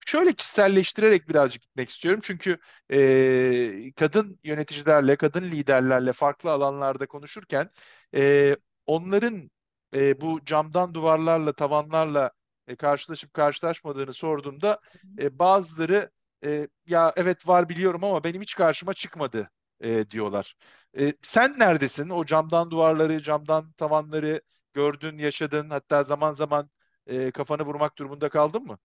şöyle 0.07 0.33
kişiselleştirerek 0.33 1.29
birazcık 1.29 1.63
gitmek 1.63 1.89
istiyorum. 1.91 2.21
Çünkü 2.25 2.59
e, 2.93 3.93
kadın 3.97 4.41
yöneticilerle, 4.45 5.17
kadın 5.17 5.43
liderlerle 5.45 6.13
farklı 6.13 6.51
alanlarda 6.51 7.07
konuşurken 7.07 7.71
e, 8.15 8.57
onların 8.87 9.51
e, 9.95 10.21
bu 10.21 10.45
camdan 10.45 10.95
duvarlarla, 10.95 11.53
tavanlarla 11.53 12.31
e, 12.67 12.77
karşılaşıp 12.77 13.35
karşılaşmadığını 13.35 14.13
sorduğumda 14.13 14.81
e, 15.19 15.39
bazıları 15.39 16.11
e, 16.45 16.69
ya 16.87 17.13
evet 17.17 17.49
var 17.49 17.69
biliyorum 17.69 18.05
ama 18.05 18.25
benim 18.25 18.43
hiç 18.43 18.55
karşıma 18.55 18.95
çıkmadı 18.95 19.51
e, 19.81 20.11
diyorlar. 20.11 20.55
E, 20.99 21.13
sen 21.23 21.59
neredesin? 21.59 22.09
O 22.09 22.25
camdan 22.27 22.71
duvarları, 22.71 23.23
camdan 23.23 23.73
tavanları 23.73 24.41
gördün, 24.75 25.19
yaşadın, 25.19 25.71
hatta 25.71 26.03
zaman 26.05 26.35
zaman 26.35 26.71
e, 27.07 27.31
kafanı 27.31 27.63
vurmak 27.63 27.99
durumunda 27.99 28.29
kaldın 28.29 28.63
mı? 28.63 28.79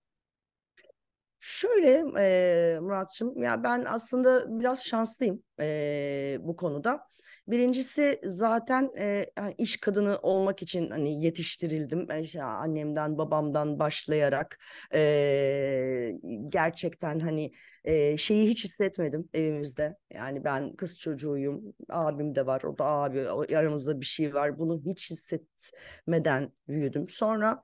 Şöyle 1.40 2.04
e, 2.20 2.80
Muratçım, 2.80 3.44
ya 3.44 3.64
ben 3.64 3.86
aslında 3.88 4.60
biraz 4.60 4.86
şanslıyım 4.86 5.44
e, 5.60 6.38
bu 6.40 6.56
konuda. 6.56 7.08
Birincisi 7.48 8.20
zaten 8.24 8.92
e, 9.00 9.26
iş 9.58 9.78
kadını 9.78 10.20
olmak 10.22 10.62
için 10.62 10.90
hani 10.90 11.24
yetiştirildim. 11.24 12.12
E, 12.12 12.22
işte 12.22 12.44
annemden 12.44 13.18
babamdan 13.18 13.80
başlayarak 13.80 14.60
e, 14.94 16.14
gerçekten 16.50 17.20
hani 17.20 17.52
e, 17.84 18.18
şeyi 18.18 18.50
hiç 18.50 18.64
hissetmedim 18.64 19.30
evimizde. 19.34 19.98
Yani 20.14 20.44
ben 20.44 20.76
kız 20.76 21.00
çocuğuyum, 21.00 21.74
abim 21.90 22.36
de 22.36 22.46
var, 22.46 22.62
o 22.64 22.78
da 22.78 22.86
abi, 22.86 23.30
aramızda 23.30 24.02
bir 24.02 24.06
şey 24.06 24.34
var. 24.34 24.60
Bunu 24.60 24.82
hiç 24.86 25.12
hissetmeden 25.12 26.52
büyüdüm. 26.68 27.10
Sonra 27.10 27.64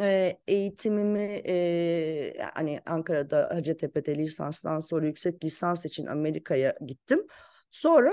e, 0.00 0.38
eğitimimi 0.46 1.42
e, 1.46 2.36
hani 2.54 2.80
Ankara'da 2.86 3.50
Hacettepe'de 3.54 4.18
lisanstan 4.18 4.80
sonra 4.80 5.06
yüksek 5.06 5.44
lisans 5.44 5.86
için 5.86 6.06
Amerika'ya 6.06 6.74
gittim. 6.86 7.26
Sonra 7.70 8.12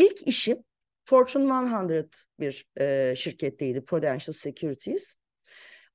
ilk 0.00 0.26
işim 0.26 0.58
Fortune 1.04 1.44
100 1.44 2.06
bir 2.40 2.66
e, 2.80 3.14
şirketteydi 3.16 3.84
Prudential 3.84 4.32
Securities. 4.32 5.14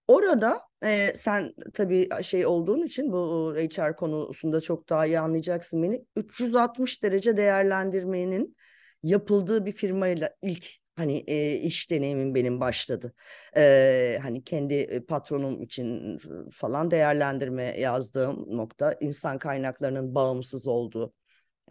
Orada 0.07 0.61
e, 0.83 1.13
sen 1.15 1.53
tabii 1.73 2.09
şey 2.21 2.45
olduğun 2.45 2.83
için 2.83 3.11
bu 3.11 3.53
HR 3.57 3.95
konusunda 3.95 4.61
çok 4.61 4.89
daha 4.89 5.05
iyi 5.05 5.19
anlayacaksın 5.19 5.83
beni. 5.83 6.05
360 6.15 7.03
derece 7.03 7.37
değerlendirmenin 7.37 8.55
yapıldığı 9.03 9.65
bir 9.65 9.71
firmayla 9.71 10.29
ilk 10.41 10.67
hani 10.95 11.23
e, 11.27 11.53
iş 11.53 11.91
deneyimim 11.91 12.35
benim 12.35 12.59
başladı. 12.59 13.13
E, 13.57 14.19
hani 14.21 14.43
kendi 14.43 15.05
patronum 15.05 15.61
için 15.61 16.17
falan 16.51 16.91
değerlendirme 16.91 17.79
yazdığım 17.79 18.57
nokta 18.57 18.95
insan 19.01 19.39
kaynaklarının 19.39 20.15
bağımsız 20.15 20.67
olduğu. 20.67 21.13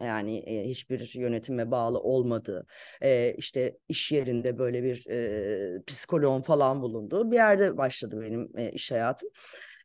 Yani 0.01 0.37
e, 0.37 0.69
hiçbir 0.69 1.11
yönetime 1.15 1.71
bağlı 1.71 1.99
olmadığı, 1.99 2.67
e, 3.01 3.33
işte 3.37 3.77
iş 3.89 4.11
yerinde 4.11 4.57
böyle 4.57 4.83
bir 4.83 5.09
e, 5.09 5.83
psikoloğun 5.87 6.41
falan 6.41 6.81
bulunduğu 6.81 7.31
bir 7.31 7.35
yerde 7.35 7.77
başladı 7.77 8.21
benim 8.21 8.57
e, 8.57 8.71
iş 8.71 8.91
hayatım. 8.91 9.29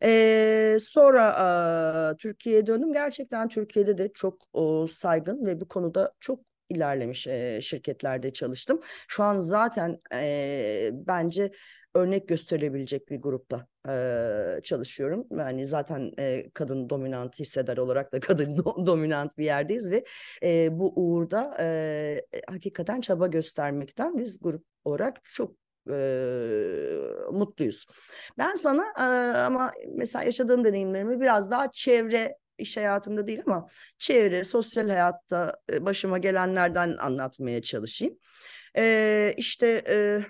E, 0.03 0.77
sonra 0.81 2.15
e, 2.15 2.17
Türkiye'ye 2.17 2.67
döndüm. 2.67 2.93
Gerçekten 2.93 3.49
Türkiye'de 3.49 3.99
de 3.99 4.11
çok 4.15 4.43
o, 4.53 4.87
saygın 4.87 5.47
ve 5.47 5.61
bu 5.61 5.69
konuda 5.69 6.13
çok 6.21 6.41
ilerlemiş 6.69 7.27
e, 7.27 7.61
şirketlerde 7.63 8.33
çalıştım. 8.33 8.81
Şu 9.09 9.23
an 9.25 9.39
zaten 9.39 10.01
e, 10.13 10.91
bence 10.93 11.51
örnek 11.95 12.29
gösterilebilecek 12.29 13.11
bir 13.11 13.17
grupta 13.17 13.67
e, 13.89 14.63
çalışıyorum. 14.63 15.27
Yani 15.39 15.67
zaten 15.67 16.13
e, 16.19 16.51
kadın 16.55 16.91
dominant 16.91 17.39
hisseder 17.39 17.77
olarak 17.77 18.13
da 18.13 18.21
kadın 18.21 18.57
do- 18.57 18.87
dominant 18.87 19.39
bir 19.39 19.45
yerdeyiz 19.45 19.91
ve 19.91 20.05
e, 20.43 20.79
bu 20.79 20.93
uğurda 20.97 21.57
e, 21.61 22.23
hakikaten 22.49 23.01
çaba 23.01 23.27
göstermekten 23.27 24.19
biz 24.19 24.41
grup 24.41 24.65
olarak 24.85 25.25
çok 25.25 25.57
e, 25.91 25.95
mutluyuz. 27.33 27.87
Ben 28.39 28.55
sana 28.55 28.85
e, 28.99 29.03
ama 29.39 29.73
mesela 29.95 30.25
yaşadığım 30.25 30.65
deneyimlerimi 30.65 31.21
biraz 31.21 31.51
daha 31.51 31.73
çevre 31.73 32.37
iş 32.59 32.77
hayatında 32.77 33.27
değil 33.27 33.43
ama 33.47 33.69
çevre, 33.99 34.45
sosyal 34.45 34.89
hayatta 34.89 35.57
başıma 35.81 36.19
gelenlerden 36.19 36.97
anlatmaya 36.97 37.63
çalışayım. 37.63 38.19
E, 38.77 39.35
işte 39.37 39.85
e, 39.89 40.21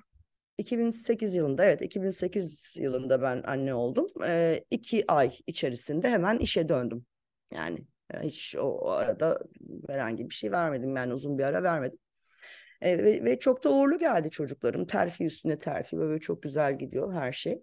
2008 0.61 1.35
yılında 1.35 1.65
evet 1.65 1.83
2008 1.83 2.77
yılında 2.77 3.23
ben 3.23 3.43
anne 3.47 3.75
oldum. 3.75 4.07
E, 4.27 4.65
iki 4.71 5.13
ay 5.13 5.33
içerisinde 5.47 6.11
hemen 6.11 6.39
işe 6.39 6.69
döndüm. 6.69 7.07
Yani 7.55 7.79
e, 8.15 8.21
hiç 8.21 8.57
o, 8.57 8.63
o 8.63 8.91
arada 8.91 9.39
herhangi 9.89 10.31
bir 10.31 10.35
şey 10.35 10.53
vermedim 10.53 10.97
yani 10.97 11.15
uzun 11.15 11.39
bir 11.39 11.45
ara 11.45 11.63
vermedim. 11.63 11.99
E, 12.81 12.99
ve, 13.05 13.25
ve 13.25 13.39
çok 13.39 13.65
da 13.65 13.71
uğurlu 13.73 13.99
geldi 13.99 14.31
çocuklarım. 14.31 14.87
Terfi 14.87 15.25
üstüne 15.27 15.59
terfi 15.59 15.99
böyle 15.99 16.21
çok 16.21 16.43
güzel 16.43 16.79
gidiyor 16.79 17.15
her 17.15 17.33
şey. 17.33 17.63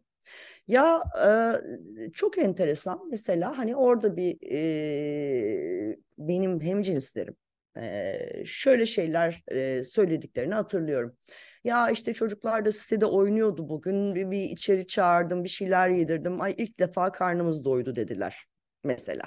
Ya 0.67 1.03
e, 1.25 2.11
çok 2.13 2.37
enteresan 2.37 3.09
mesela 3.09 3.57
hani 3.57 3.75
orada 3.75 4.17
bir 4.17 4.37
e, 4.51 5.97
benim 6.17 6.61
hemcinslerim 6.61 7.35
e, 7.77 8.43
şöyle 8.45 8.85
şeyler 8.85 9.43
e, 9.51 9.83
söylediklerini 9.83 10.53
hatırlıyorum. 10.53 11.17
Ya 11.63 11.89
işte 11.89 12.13
çocuklar 12.13 12.65
da 12.65 12.71
sitede 12.71 13.05
oynuyordu 13.05 13.69
bugün 13.69 14.15
bir, 14.15 14.31
bir 14.31 14.41
içeri 14.43 14.87
çağırdım 14.87 15.43
bir 15.43 15.49
şeyler 15.49 15.89
yedirdim. 15.89 16.41
Ay 16.41 16.53
ilk 16.57 16.79
defa 16.79 17.11
karnımız 17.11 17.65
doydu 17.65 17.95
dediler 17.95 18.45
mesela. 18.83 19.23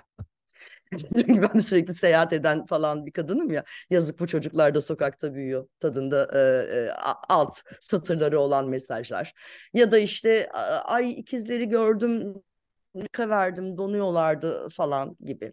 Çünkü 1.16 1.42
ben 1.42 1.58
sürekli 1.58 1.94
seyahat 1.94 2.32
eden 2.32 2.66
falan 2.66 3.06
bir 3.06 3.12
kadınım 3.12 3.50
ya. 3.50 3.64
Yazık 3.90 4.20
bu 4.20 4.26
çocuklar 4.26 4.74
da 4.74 4.80
sokakta 4.80 5.34
büyüyor 5.34 5.68
tadında 5.80 6.30
e, 6.34 6.38
e, 6.76 6.90
alt 7.28 7.54
satırları 7.80 8.40
olan 8.40 8.68
mesajlar. 8.68 9.32
Ya 9.74 9.92
da 9.92 9.98
işte 9.98 10.50
ay 10.84 11.12
ikizleri 11.12 11.68
gördüm, 11.68 12.34
verdim, 13.18 13.76
donuyorlardı 13.78 14.68
falan 14.68 15.16
gibi. 15.24 15.52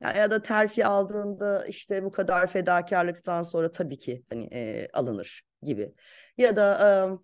Ya, 0.00 0.12
ya 0.12 0.30
da 0.30 0.42
terfi 0.42 0.86
aldığında 0.86 1.66
işte 1.66 2.04
bu 2.04 2.10
kadar 2.12 2.46
fedakarlıktan 2.46 3.42
sonra 3.42 3.72
tabii 3.72 3.98
ki 3.98 4.24
hani 4.30 4.48
e, 4.52 4.88
alınır 4.92 5.42
gibi. 5.62 5.94
Ya 6.38 6.56
da 6.56 7.18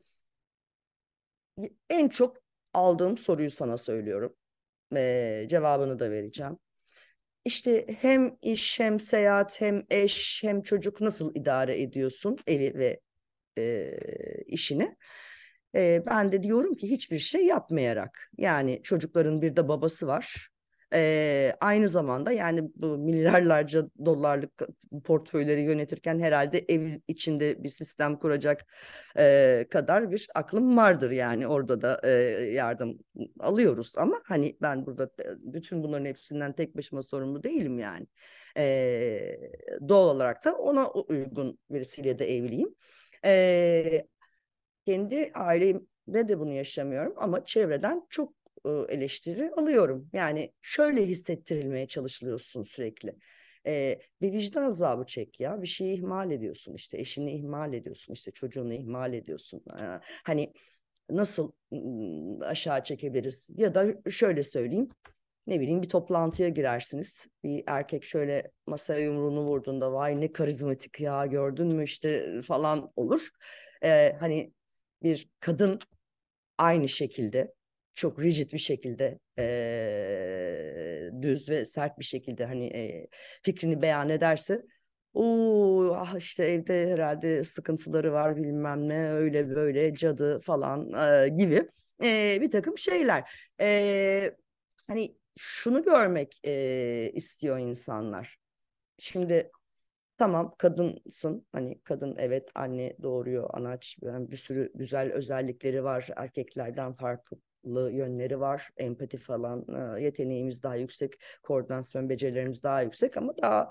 e, 1.59 1.65
en 1.91 2.09
çok 2.09 2.37
aldığım 2.75 3.17
soruyu 3.19 3.50
sana 3.50 3.77
söylüyorum. 3.77 4.37
E, 4.97 5.47
cevabını 5.50 5.99
da 5.99 6.11
vereceğim. 6.11 6.59
İşte 7.45 7.87
hem 8.00 8.37
iş 8.43 8.81
hem 8.81 9.00
seyahat 9.00 9.61
hem 9.61 9.85
eş 9.91 10.41
hem 10.45 10.62
çocuk 10.62 11.00
nasıl 11.00 11.37
idare 11.37 11.83
ediyorsun 11.83 12.39
evi 12.49 12.75
ve 12.79 13.00
e, 13.59 13.93
işini? 14.47 14.97
E, 15.77 16.03
ben 16.07 16.33
de 16.33 16.45
diyorum 16.45 16.75
ki 16.77 16.91
hiçbir 16.91 17.19
şey 17.19 17.47
yapmayarak. 17.47 18.31
Yani 18.39 18.81
çocukların 18.85 19.43
bir 19.43 19.57
de 19.57 19.69
babası 19.69 20.07
var. 20.07 20.50
Ee, 20.95 21.57
aynı 21.61 21.89
zamanda 21.89 22.33
yani 22.33 22.71
bu 22.77 22.87
milyarlarca 22.99 23.91
dolarlık 24.05 24.51
portföyleri 25.05 25.63
yönetirken 25.63 26.21
herhalde 26.21 26.65
ev 26.69 26.99
içinde 27.09 27.65
bir 27.65 27.69
sistem 27.69 28.19
kuracak 28.19 28.67
e, 29.19 29.67
kadar 29.71 30.11
bir 30.11 30.29
aklım 30.35 30.77
vardır 30.77 31.11
yani 31.11 31.47
orada 31.47 31.83
da 31.83 32.01
e, 32.05 32.11
yardım 32.53 32.99
alıyoruz 33.41 33.95
ama 33.99 34.21
hani 34.25 34.57
ben 34.63 34.87
burada 34.87 35.11
bütün 35.39 35.83
bunların 35.83 36.05
hepsinden 36.05 36.53
tek 36.53 36.77
başıma 36.77 37.03
sorumlu 37.03 37.43
değilim 37.43 37.79
yani. 37.79 38.07
E, 38.57 39.37
doğal 39.89 40.09
olarak 40.17 40.45
da 40.45 40.57
ona 40.57 40.91
uygun 40.91 41.59
birisiyle 41.71 42.19
de 42.19 42.37
evliyim. 42.37 42.75
E, 43.25 44.07
kendi 44.87 45.31
ailemde 45.35 46.29
de 46.29 46.39
bunu 46.39 46.53
yaşamıyorum 46.53 47.15
ama 47.17 47.45
çevreden 47.45 48.07
çok 48.09 48.40
eleştiri 48.88 49.50
alıyorum. 49.57 50.09
Yani 50.12 50.52
şöyle 50.62 51.07
hissettirilmeye 51.07 51.87
çalışılıyorsun 51.87 52.62
sürekli. 52.62 53.17
Ee, 53.67 53.99
bir 54.21 54.33
vicdan 54.33 54.62
azabı 54.62 55.07
çek 55.07 55.40
ya. 55.40 55.62
Bir 55.62 55.67
şeyi 55.67 55.99
ihmal 55.99 56.31
ediyorsun 56.31 56.75
işte. 56.75 56.99
Eşini 56.99 57.33
ihmal 57.33 57.73
ediyorsun 57.73 58.12
işte. 58.12 58.31
Çocuğunu 58.31 58.75
ihmal 58.75 59.12
ediyorsun. 59.12 59.62
Hani 60.25 60.52
nasıl 61.11 61.52
aşağı 62.40 62.85
çekebiliriz? 62.85 63.50
Ya 63.55 63.75
da 63.75 64.11
şöyle 64.11 64.43
söyleyeyim. 64.43 64.88
Ne 65.47 65.61
bileyim 65.61 65.83
bir 65.83 65.88
toplantıya 65.88 66.49
girersiniz. 66.49 67.26
Bir 67.45 67.64
erkek 67.67 68.05
şöyle 68.05 68.50
masaya 68.67 69.00
yumruğunu 69.00 69.40
vurduğunda 69.40 69.93
vay 69.93 70.21
ne 70.21 70.33
karizmatik 70.33 71.00
ya 71.00 71.26
gördün 71.26 71.67
mü 71.67 71.85
işte 71.85 72.40
falan 72.43 72.93
olur. 72.97 73.29
Ee, 73.85 74.17
hani 74.21 74.52
bir 75.02 75.29
kadın 75.40 75.79
aynı 76.59 76.88
şekilde 76.88 77.55
çok 77.95 78.23
rigid 78.23 78.53
bir 78.53 78.59
şekilde 78.59 79.19
e, 79.39 81.11
düz 81.23 81.51
ve 81.51 81.65
sert 81.65 81.99
bir 81.99 82.05
şekilde 82.05 82.45
hani 82.45 82.67
e, 82.67 83.09
fikrini 83.43 83.83
beyan 83.83 84.09
ederse 84.09 84.63
o 85.15 85.95
ah 85.97 86.17
işte 86.19 86.45
evde 86.45 86.93
herhalde 86.93 87.45
sıkıntıları 87.45 88.13
var 88.13 88.37
bilmem 88.37 88.89
ne 88.89 89.11
öyle 89.11 89.51
böyle 89.51 89.95
cadı 89.95 90.41
falan 90.41 90.93
e, 90.93 91.29
gibi 91.29 91.69
e, 92.05 92.41
bir 92.41 92.51
takım 92.51 92.79
şeyler. 92.79 93.31
E, 93.61 94.37
hani 94.87 95.17
şunu 95.39 95.83
görmek 95.83 96.41
e, 96.45 97.11
istiyor 97.15 97.59
insanlar. 97.59 98.39
Şimdi 98.99 99.51
tamam 100.19 100.55
kadınsın 100.59 101.47
hani 101.53 101.81
kadın 101.85 102.17
evet 102.19 102.51
anne 102.55 102.97
doğuruyor 103.03 103.51
anaç 103.53 103.99
yani 104.03 104.31
bir 104.31 104.37
sürü 104.37 104.73
güzel 104.75 105.13
özellikleri 105.13 105.85
var 105.85 106.09
erkeklerden 106.17 106.93
farklı 106.93 107.39
yönleri 107.64 108.40
var. 108.40 108.71
Empati 108.76 109.19
falan 109.19 109.67
yeteneğimiz 109.99 110.62
daha 110.62 110.76
yüksek, 110.76 111.14
koordinasyon 111.43 112.09
becerilerimiz 112.09 112.62
daha 112.62 112.83
yüksek 112.83 113.17
ama 113.17 113.37
daha 113.37 113.71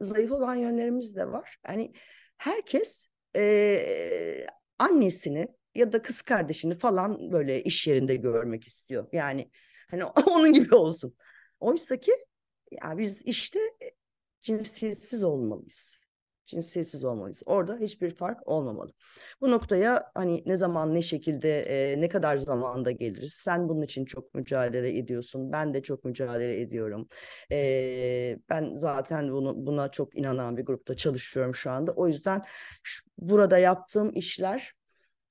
zayıf 0.00 0.32
olan 0.32 0.54
yönlerimiz 0.54 1.16
de 1.16 1.28
var. 1.28 1.56
Yani 1.68 1.92
herkes 2.38 3.06
e, 3.36 4.46
annesini 4.78 5.48
ya 5.74 5.92
da 5.92 6.02
kız 6.02 6.22
kardeşini 6.22 6.78
falan 6.78 7.32
böyle 7.32 7.62
iş 7.62 7.86
yerinde 7.86 8.16
görmek 8.16 8.64
istiyor. 8.64 9.08
Yani 9.12 9.50
hani 9.90 10.04
onun 10.30 10.52
gibi 10.52 10.74
olsun. 10.74 11.16
Oysa 11.60 11.96
ki 11.96 12.12
ya 12.70 12.98
biz 12.98 13.22
işte 13.26 13.60
cinsiyetsiz 14.42 15.24
olmalıyız 15.24 16.01
cinsiyetsiz 16.52 17.04
olmalıyız. 17.04 17.42
Orada 17.46 17.76
hiçbir 17.76 18.14
fark 18.14 18.48
olmamalı. 18.48 18.92
Bu 19.40 19.50
noktaya 19.50 20.10
hani 20.14 20.42
ne 20.46 20.56
zaman 20.56 20.94
ne 20.94 21.02
şekilde 21.02 21.62
e, 21.62 22.00
ne 22.00 22.08
kadar 22.08 22.36
zamanda 22.36 22.90
geliriz. 22.90 23.32
Sen 23.32 23.68
bunun 23.68 23.82
için 23.82 24.04
çok 24.04 24.34
mücadele 24.34 24.98
ediyorsun. 24.98 25.52
Ben 25.52 25.74
de 25.74 25.82
çok 25.82 26.04
mücadele 26.04 26.60
ediyorum. 26.60 27.08
E, 27.52 28.38
ben 28.48 28.74
zaten 28.74 29.32
bunu 29.32 29.66
buna 29.66 29.90
çok 29.90 30.18
inanan 30.18 30.56
bir 30.56 30.64
grupta 30.64 30.96
çalışıyorum 30.96 31.54
şu 31.54 31.70
anda. 31.70 31.92
O 31.92 32.08
yüzden 32.08 32.42
şu, 32.82 33.04
burada 33.18 33.58
yaptığım 33.58 34.10
işler 34.14 34.72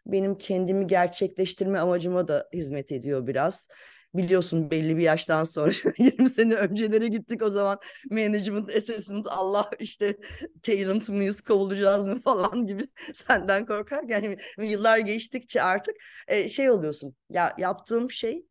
benim 0.05 0.37
kendimi 0.37 0.87
gerçekleştirme 0.87 1.79
amacıma 1.79 2.27
da 2.27 2.49
hizmet 2.53 2.91
ediyor 2.91 3.27
biraz 3.27 3.67
biliyorsun 4.13 4.71
belli 4.71 4.97
bir 4.97 5.01
yaştan 5.01 5.43
sonra 5.43 5.71
20 5.97 6.29
sene 6.29 6.55
öncelere 6.55 7.07
gittik 7.07 7.41
o 7.41 7.49
zaman. 7.49 7.79
Management 8.09 8.75
assessment 8.75 9.27
Allah 9.29 9.69
işte 9.79 10.17
talent 10.63 11.09
mıyız 11.09 11.41
kovulacağız 11.41 12.07
mı 12.07 12.21
falan 12.21 12.65
gibi 12.67 12.87
senden 13.13 13.65
korkarken 13.65 14.23
yani 14.23 14.37
yıllar 14.69 14.97
geçtikçe 14.97 15.61
artık 15.63 15.95
e, 16.27 16.49
şey 16.49 16.71
oluyorsun. 16.71 17.15
Ya 17.29 17.55
yaptığım 17.57 18.11
şey 18.11 18.45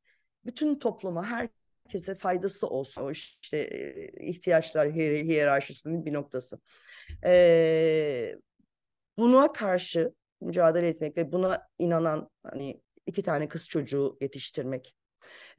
bütün 0.44 0.74
topluma 0.74 1.26
herkese 1.26 2.14
faydası 2.18 2.66
olsun. 2.66 3.02
O 3.02 3.10
işte 3.10 3.58
e, 3.58 4.10
ihtiyaçlar 4.26 4.92
hiyerarşisinin 4.92 6.04
bir 6.06 6.12
noktası. 6.12 6.60
E, 7.24 8.34
buna 9.18 9.52
karşı 9.52 10.14
mücadele 10.40 10.88
etmek 10.88 11.16
ve 11.16 11.32
buna 11.32 11.68
inanan 11.78 12.30
hani 12.42 12.80
iki 13.06 13.22
tane 13.22 13.48
kız 13.48 13.68
çocuğu 13.68 14.18
yetiştirmek 14.20 14.94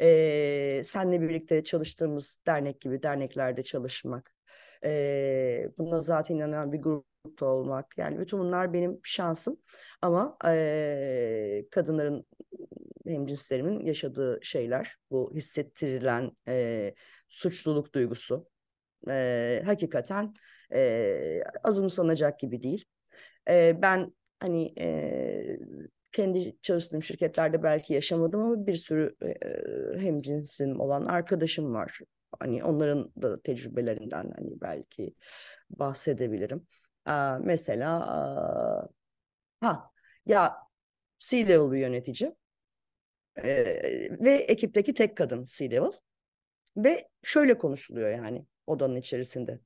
e, 0.02 0.82
senle 0.84 1.22
birlikte 1.22 1.64
çalıştığımız 1.64 2.40
dernek 2.48 2.82
gibi 2.82 3.04
derneklerde 3.04 3.64
çalışmak, 3.64 4.36
e, 4.86 5.70
buna 5.78 6.02
zaten 6.02 6.36
inanan 6.36 6.72
bir 6.74 6.82
grupta 6.82 7.46
olmak. 7.46 7.98
Yani 7.98 8.20
bütün 8.20 8.40
bunlar 8.40 8.74
benim 8.74 9.00
şansım 9.04 9.58
ama 10.02 10.38
e, 10.46 11.66
kadınların 11.72 12.26
hemcinslerimin 13.08 13.80
yaşadığı 13.80 14.40
şeyler, 14.44 14.96
bu 15.12 15.32
hissettirilen 15.36 16.32
e, 16.48 16.94
suçluluk 17.28 17.94
duygusu 17.94 18.50
e, 19.10 19.62
hakikaten 19.66 20.34
e, 20.74 21.44
azımsanacak 21.64 22.40
gibi 22.40 22.64
değil. 22.64 22.86
E, 23.50 23.82
ben 23.82 24.14
hani 24.40 24.74
e, 24.80 25.60
kendi 26.12 26.58
çalıştığım 26.62 27.04
şirketlerde 27.04 27.64
belki 27.64 27.94
yaşamadım 27.94 28.42
ama 28.42 28.68
bir 28.68 28.76
sürü 28.76 29.16
e, 29.24 30.00
hemcinsim 30.02 30.80
olan 30.80 31.06
arkadaşım 31.06 31.74
var. 31.74 32.00
Hani 32.40 32.64
onların 32.64 33.12
da 33.22 33.42
tecrübelerinden 33.42 34.32
hani 34.36 34.62
belki 34.62 35.16
bahsedebilirim. 35.70 36.68
Aa, 37.06 37.40
mesela 37.44 38.00
aa, 38.08 38.88
ha 39.62 39.92
ya 40.26 40.58
C-level 41.20 41.72
bir 41.72 41.80
yönetici 41.80 42.36
e, 43.44 43.66
ve 44.20 44.32
ekipteki 44.32 44.94
tek 44.94 45.18
kadın 45.18 45.44
C-level 45.44 45.92
ve 46.78 47.10
şöyle 47.24 47.58
konuşuluyor 47.58 48.10
yani 48.10 48.46
odanın 48.68 48.96
içerisinde. 48.96 49.60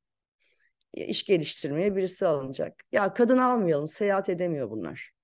İş 0.93 1.23
geliştirmeye 1.23 1.95
birisi 1.95 2.25
alınacak. 2.27 2.83
Ya 2.91 3.13
kadın 3.13 3.37
almayalım, 3.37 3.87
seyahat 3.87 4.29
edemiyor 4.29 4.69
bunlar. 4.69 5.14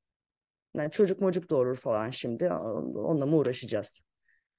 Yani 0.76 0.92
çocuk 0.92 1.22
mocuk 1.22 1.50
doğurur 1.50 1.76
falan 1.76 2.10
şimdi. 2.10 2.50
Onunla 2.52 3.26
mı 3.26 3.38
uğraşacağız? 3.38 4.02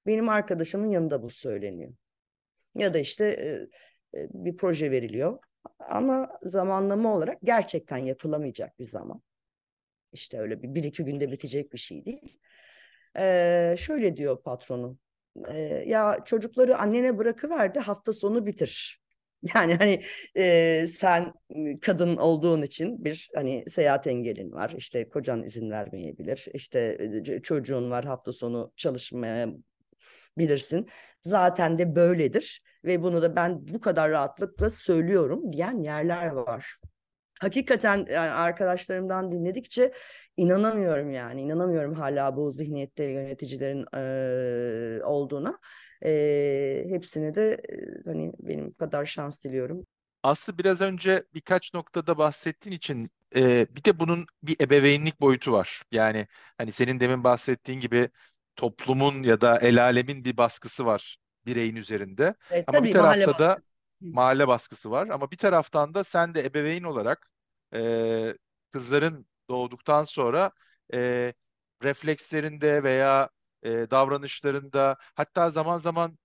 Benim 0.07 0.29
arkadaşımın 0.29 0.87
yanında 0.87 1.23
bu 1.23 1.31
söyleniyor. 1.31 1.93
Ya 2.75 2.95
da 2.95 2.99
işte 2.99 3.25
e, 4.15 4.19
e, 4.19 4.29
bir 4.35 4.57
proje 4.57 4.91
veriliyor. 4.91 5.39
Ama 5.79 6.39
zamanlama 6.43 7.15
olarak 7.15 7.39
gerçekten 7.43 7.97
yapılamayacak 7.97 8.79
bir 8.79 8.85
zaman. 8.85 9.23
İşte 10.13 10.39
öyle 10.39 10.63
bir, 10.63 10.75
bir 10.75 10.85
iki 10.85 11.05
günde 11.05 11.33
bitecek 11.33 11.73
bir 11.73 11.79
şey 11.79 12.05
değil. 12.05 12.39
Ee, 13.19 13.77
şöyle 13.79 14.17
diyor 14.17 14.43
patronu. 14.43 14.99
E, 15.49 15.59
ya 15.87 16.19
çocukları 16.25 16.79
annene 16.79 17.19
bırakıver 17.19 17.75
de 17.75 17.81
hafta 17.81 18.13
sonu 18.13 18.47
bitir. 18.47 19.02
Yani 19.55 19.75
hani 19.75 20.03
e, 20.37 20.87
sen 20.87 21.33
kadın 21.81 22.17
olduğun 22.17 22.63
için 22.63 23.05
bir 23.05 23.31
hani 23.35 23.65
seyahat 23.69 24.07
engelin 24.07 24.53
var. 24.53 24.75
İşte 24.77 25.09
kocan 25.09 25.43
izin 25.43 25.71
vermeyebilir. 25.71 26.47
İşte 26.55 27.11
çocuğun 27.43 27.91
var 27.91 28.05
hafta 28.05 28.33
sonu 28.33 28.73
çalışmaya 28.77 29.49
bilirsin. 30.39 30.89
Zaten 31.23 31.79
de 31.79 31.97
böyledir 31.97 32.63
ve 32.85 33.03
bunu 33.03 33.23
da 33.23 33.37
ben 33.37 33.69
bu 33.69 33.81
kadar 33.81 34.11
rahatlıkla 34.11 34.71
söylüyorum 34.71 35.53
diyen 35.53 35.83
yerler 35.83 36.27
var. 36.27 36.77
Hakikaten 37.41 38.05
arkadaşlarımdan 38.17 39.31
dinledikçe 39.31 39.93
inanamıyorum 40.37 41.11
yani 41.11 41.41
inanamıyorum 41.41 41.95
hala 41.95 42.37
bu 42.37 42.51
zihniyette 42.51 43.05
yöneticilerin 43.05 43.87
e, 43.97 45.05
olduğuna. 45.05 45.59
E, 46.05 46.85
hepsine 46.89 47.35
de 47.35 47.55
e, 47.71 48.03
hani 48.11 48.33
benim 48.41 48.73
kadar 48.75 49.07
şans 49.07 49.45
diliyorum. 49.45 49.87
Aslı 50.23 50.59
biraz 50.59 50.81
önce 50.81 51.25
birkaç 51.35 51.75
noktada 51.75 52.19
bahsettiğin 52.19 52.77
için 52.77 53.11
e, 53.37 53.67
bir 53.77 53.85
de 53.85 53.99
bunun 54.01 54.27
bir 54.43 54.57
ebeveynlik 54.61 55.21
boyutu 55.21 55.53
var. 55.53 55.83
Yani 55.93 56.27
hani 56.59 56.73
senin 56.73 57.01
demin 57.01 57.25
bahsettiğin 57.25 57.81
gibi 57.81 58.11
toplumun 58.57 59.23
ya 59.23 59.41
da 59.41 59.59
el 59.59 59.83
alemin 59.85 60.25
bir 60.25 60.37
baskısı 60.37 60.87
var 60.87 61.17
bireyin 61.47 61.77
üzerinde. 61.77 62.35
Evet, 62.51 62.67
Ama 62.67 62.83
tabii 62.83 62.91
bir 62.91 62.91
tarafta 62.91 63.31
mahalle 63.31 63.31
da 63.39 63.61
baskısı. 63.61 63.73
mahalle 64.13 64.49
baskısı 64.49 64.91
var. 64.91 65.09
Ama 65.09 65.31
bir 65.31 65.37
taraftan 65.39 65.95
da 65.95 66.05
sen 66.05 66.35
de 66.35 66.45
ebeveyn 66.47 66.83
olarak 66.83 67.31
e, 67.75 68.35
kızların 68.73 69.27
doğduktan 69.51 70.05
sonra 70.05 70.53
e, 70.95 71.35
reflekslerinde 71.85 72.83
veya 72.85 73.31
e, 73.63 73.71
davranışlarında 73.91 74.97
hatta 75.15 75.51
zaman 75.51 75.79
zaman 75.79 76.19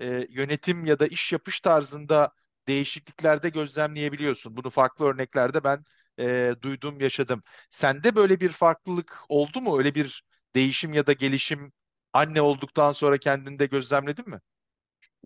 e, 0.00 0.26
yönetim 0.30 0.84
ya 0.84 0.98
da 0.98 1.06
iş 1.06 1.32
yapış 1.32 1.60
tarzında 1.60 2.32
değişikliklerde 2.68 3.48
gözlemleyebiliyorsun. 3.48 4.56
Bunu 4.56 4.70
farklı 4.70 5.04
örneklerde 5.06 5.64
ben 5.64 5.84
e, 6.20 6.54
duydum, 6.62 7.00
yaşadım. 7.00 7.42
Sende 7.70 8.14
böyle 8.14 8.40
bir 8.40 8.50
farklılık 8.50 9.18
oldu 9.28 9.60
mu? 9.60 9.78
Öyle 9.78 9.94
bir 9.94 10.24
değişim 10.54 10.92
ya 10.94 11.06
da 11.06 11.12
gelişim 11.12 11.72
anne 12.12 12.42
olduktan 12.42 12.92
sonra 12.92 13.18
kendinde 13.18 13.66
gözlemledin 13.66 14.28
mi? 14.30 14.40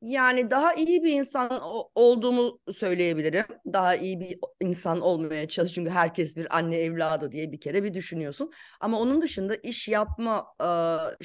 Yani 0.05 0.51
daha 0.51 0.75
iyi 0.75 1.03
bir 1.03 1.13
insan 1.13 1.61
olduğumu 1.95 2.61
söyleyebilirim. 2.73 3.45
Daha 3.73 3.97
iyi 3.97 4.21
bir 4.21 4.39
insan 4.61 5.01
olmaya 5.01 5.49
çalış. 5.49 5.73
Çünkü 5.75 5.91
herkes 5.91 6.37
bir 6.37 6.57
anne 6.57 6.77
evladı 6.77 7.33
diye 7.33 7.53
bir 7.53 7.61
kere 7.61 7.83
bir 7.85 7.95
düşünüyorsun. 7.95 8.53
Ama 8.81 9.01
onun 9.01 9.23
dışında 9.23 9.55
iş 9.55 9.89
yapma 9.89 10.47
e, 10.61 10.69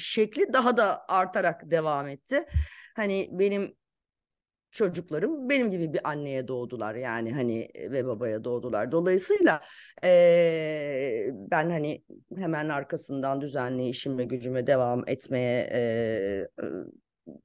şekli 0.00 0.52
daha 0.52 0.76
da 0.76 1.04
artarak 1.08 1.70
devam 1.70 2.08
etti. 2.08 2.44
Hani 2.96 3.28
benim 3.32 3.76
çocuklarım 4.70 5.48
benim 5.48 5.70
gibi 5.70 5.92
bir 5.92 6.08
anneye 6.08 6.48
doğdular 6.48 6.94
yani 6.94 7.32
hani 7.32 7.68
ve 7.74 8.06
babaya 8.06 8.44
doğdular. 8.44 8.92
Dolayısıyla 8.92 9.60
e, 10.04 11.30
ben 11.32 11.70
hani 11.70 12.04
hemen 12.36 12.68
arkasından 12.68 13.40
düzenli 13.40 13.88
işime 13.88 14.24
gücüme 14.24 14.66
devam 14.66 15.08
etmeye 15.08 15.68
e, 15.72 16.48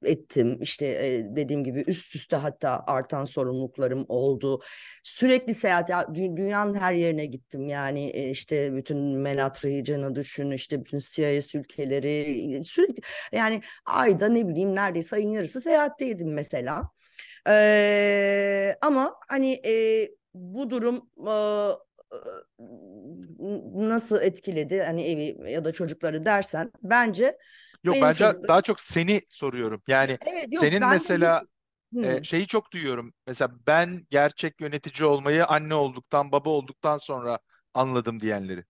ettim. 0.04 0.58
İşte 0.62 0.86
e, 0.86 1.36
dediğim 1.36 1.64
gibi 1.64 1.84
üst 1.86 2.14
üste 2.14 2.36
hatta 2.36 2.84
artan 2.86 3.24
sorumluluklarım 3.24 4.06
oldu. 4.08 4.62
Sürekli 5.02 5.54
seyahat, 5.54 5.90
ya, 5.90 6.14
dünyanın 6.14 6.74
her 6.74 6.92
yerine 6.92 7.26
gittim. 7.26 7.68
Yani 7.68 8.10
e, 8.10 8.30
işte 8.30 8.74
bütün 8.76 8.98
MENAT 8.98 9.64
region'ı 9.64 10.14
düşün, 10.14 10.50
işte 10.50 10.80
bütün 10.84 10.98
CIS 10.98 11.54
ülkeleri 11.54 12.60
sürekli 12.64 13.02
yani 13.32 13.60
ayda 13.86 14.28
ne 14.28 14.48
bileyim 14.48 14.74
neredeyse 14.74 15.16
ayın 15.16 15.30
yarısı 15.30 15.60
seyahatteydim 15.60 16.32
mesela. 16.32 16.90
Ee, 17.48 18.76
ama 18.80 19.14
hani 19.28 19.60
e, 19.66 20.08
bu 20.34 20.70
durum 20.70 21.10
e, 21.28 21.36
nasıl 23.74 24.20
etkiledi 24.22 24.82
hani 24.82 25.02
evi 25.02 25.52
ya 25.52 25.64
da 25.64 25.72
çocukları 25.72 26.24
dersen 26.24 26.72
bence 26.82 27.38
Yok 27.86 28.00
benim 28.00 28.02
bence 28.02 28.32
çocuklarım 28.32 28.48
daha 28.48 28.62
çok 28.62 28.80
seni 28.80 29.22
soruyorum. 29.28 29.82
Yani 29.88 30.18
evet 30.20 30.52
yok 30.52 30.72
senin 30.72 30.82
ben 30.82 30.88
mesela 30.88 31.44
e, 32.02 32.20
Hı. 32.20 32.24
şeyi 32.24 32.46
çok 32.46 32.72
duyuyorum. 32.72 33.14
Mesela 33.26 33.52
ben 33.66 34.06
gerçek 34.10 34.60
yönetici 34.60 35.08
olmayı 35.08 35.46
anne 35.46 35.74
olduktan, 35.74 36.32
baba 36.32 36.50
olduktan 36.50 36.98
sonra 36.98 37.38
anladım 37.74 38.20
diyenleri. 38.20 38.64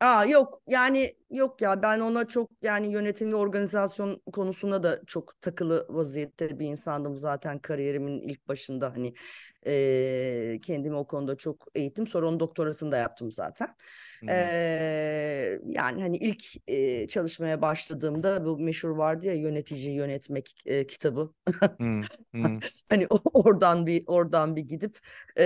Aa 0.00 0.24
yok 0.24 0.62
yani 0.68 1.16
yok 1.30 1.60
ya 1.62 1.82
ben 1.82 2.00
ona 2.00 2.28
çok 2.28 2.50
yani 2.62 2.92
yönetim 2.92 3.32
ve 3.32 3.36
organizasyon 3.36 4.22
konusunda 4.32 4.82
da 4.82 5.00
çok 5.06 5.40
takılı 5.40 5.86
vaziyette 5.90 6.58
bir 6.58 6.66
insandım 6.66 7.18
zaten 7.18 7.58
kariyerimin 7.58 8.20
ilk 8.20 8.48
başında 8.48 8.92
hani 8.92 9.14
e, 9.66 10.58
kendimi 10.62 10.96
o 10.96 11.06
konuda 11.06 11.36
çok 11.36 11.66
eğittim 11.74 12.06
sonra 12.06 12.28
onun 12.28 12.40
doktorasını 12.40 12.92
da 12.92 12.96
yaptım 12.96 13.32
zaten. 13.32 13.68
Hmm. 14.20 14.28
E, 14.28 14.34
yani 15.66 16.02
hani 16.02 16.16
ilk 16.16 16.44
e, 16.68 17.08
çalışmaya 17.08 17.62
başladığımda 17.62 18.44
bu 18.44 18.58
meşhur 18.58 18.90
vardı 18.90 19.26
ya 19.26 19.34
yönetici 19.34 19.94
yönetmek 19.94 20.62
e, 20.66 20.86
kitabı. 20.86 21.32
Hmm, 21.76 22.02
hmm. 22.32 22.58
Hani 22.88 23.06
oradan 23.34 23.86
bir 23.86 24.04
oradan 24.06 24.56
bir 24.56 24.62
gidip 24.62 24.98
e, 25.38 25.42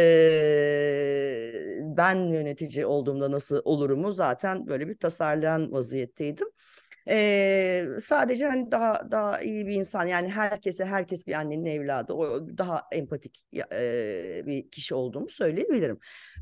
ben 1.97 2.17
yönetici 2.17 2.87
olduğumda 2.87 3.31
nasıl 3.31 3.61
olurumu 3.65 4.13
zaten 4.13 4.67
böyle 4.67 4.89
bir 4.89 4.99
tasarlayan 4.99 5.73
vaziyetteydim. 5.73 6.49
Ee, 7.09 7.87
sadece 8.01 8.47
hani 8.47 8.71
daha 8.71 9.11
daha 9.11 9.43
iyi 9.43 9.67
bir 9.67 9.75
insan 9.75 10.07
yani 10.07 10.29
herkese 10.29 10.85
herkes 10.85 11.27
bir 11.27 11.33
annenin 11.33 11.65
evladı. 11.65 12.13
O 12.13 12.49
daha 12.59 12.83
empatik 12.93 13.45
e, 13.73 14.43
bir 14.47 14.71
kişi 14.71 14.95
olduğumu 14.95 15.29
söyleyebilirim. 15.29 15.99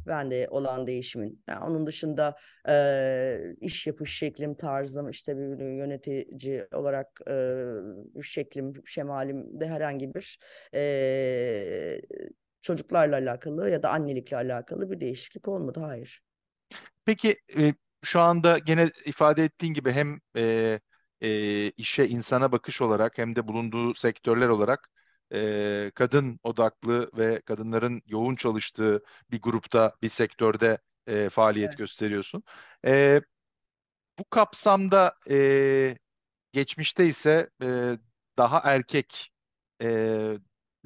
Ben 0.07 0.31
de 0.31 0.49
olan 0.51 0.87
değişimin. 0.87 1.43
Yani 1.49 1.65
onun 1.65 1.87
dışında 1.87 2.37
e, 2.69 3.55
iş 3.61 3.87
yapış 3.87 4.19
şeklim 4.19 4.55
tarzım 4.55 5.11
işte 5.11 5.37
bir 5.37 5.77
yönetici 5.77 6.67
olarak 6.73 7.21
e, 7.31 8.23
şeklim 8.23 8.73
şemalimde 8.87 9.67
herhangi 9.69 10.15
bir 10.15 10.39
e, 10.75 12.01
çocuklarla 12.61 13.17
alakalı 13.17 13.71
ya 13.71 13.83
da 13.83 13.91
annelikle 13.91 14.37
alakalı 14.37 14.91
bir 14.91 15.01
değişiklik 15.01 15.49
olmadı. 15.49 15.81
Hayır. 15.81 16.23
Peki 17.05 17.37
e, 17.59 17.75
şu 18.05 18.21
anda 18.21 18.59
gene 18.59 18.91
ifade 19.07 19.45
ettiğin 19.45 19.75
gibi 19.75 19.93
hem 19.93 20.21
e, 20.37 20.81
e, 21.21 21.71
işe 21.71 22.07
insana 22.07 22.53
bakış 22.53 22.83
olarak 22.83 23.19
hem 23.19 23.37
de 23.37 23.49
bulunduğu 23.49 23.95
sektörler 23.95 24.49
olarak 24.49 24.91
e, 25.35 25.91
kadın 25.95 26.41
odaklı 26.43 27.11
ve 27.17 27.41
kadınların 27.41 28.03
yoğun 28.07 28.37
çalıştığı 28.37 29.03
bir 29.31 29.41
grupta 29.43 29.93
bir 30.03 30.09
sektörde 30.09 30.79
e, 31.07 31.29
faaliyet 31.29 31.77
Evet. 31.77 31.77
gösteriyorsun. 31.77 32.43
E, 32.87 33.21
bu 34.19 34.25
kapsamda 34.31 35.15
e, 35.31 35.99
geçmişte 36.53 37.07
ise 37.07 37.51
e, 37.63 37.99
daha 38.39 38.61
erkek 38.65 39.33
e, 39.83 39.89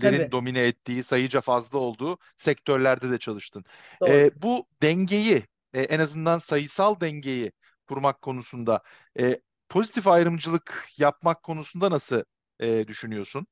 lerin 0.02 0.32
domine 0.32 0.60
ettiği, 0.66 1.02
sayıca 1.02 1.40
fazla 1.40 1.78
olduğu 1.78 2.18
sektörlerde 2.36 3.10
de 3.10 3.18
çalıştın. 3.18 3.64
doğru. 4.00 4.28
E, 4.28 4.30
bu 4.42 4.66
dengeyi, 4.82 5.42
e, 5.74 5.80
en 5.82 6.00
azından 6.00 6.38
sayısal 6.38 7.00
dengeyi 7.00 7.52
kurmak 7.88 8.22
konusunda 8.22 8.82
e, 9.20 9.40
pozitif 9.68 10.06
ayrımcılık 10.08 10.86
yapmak 10.98 11.42
konusunda 11.42 11.90
nasıl 11.90 12.22
e, 12.60 12.88
düşünüyorsun? 12.88 13.46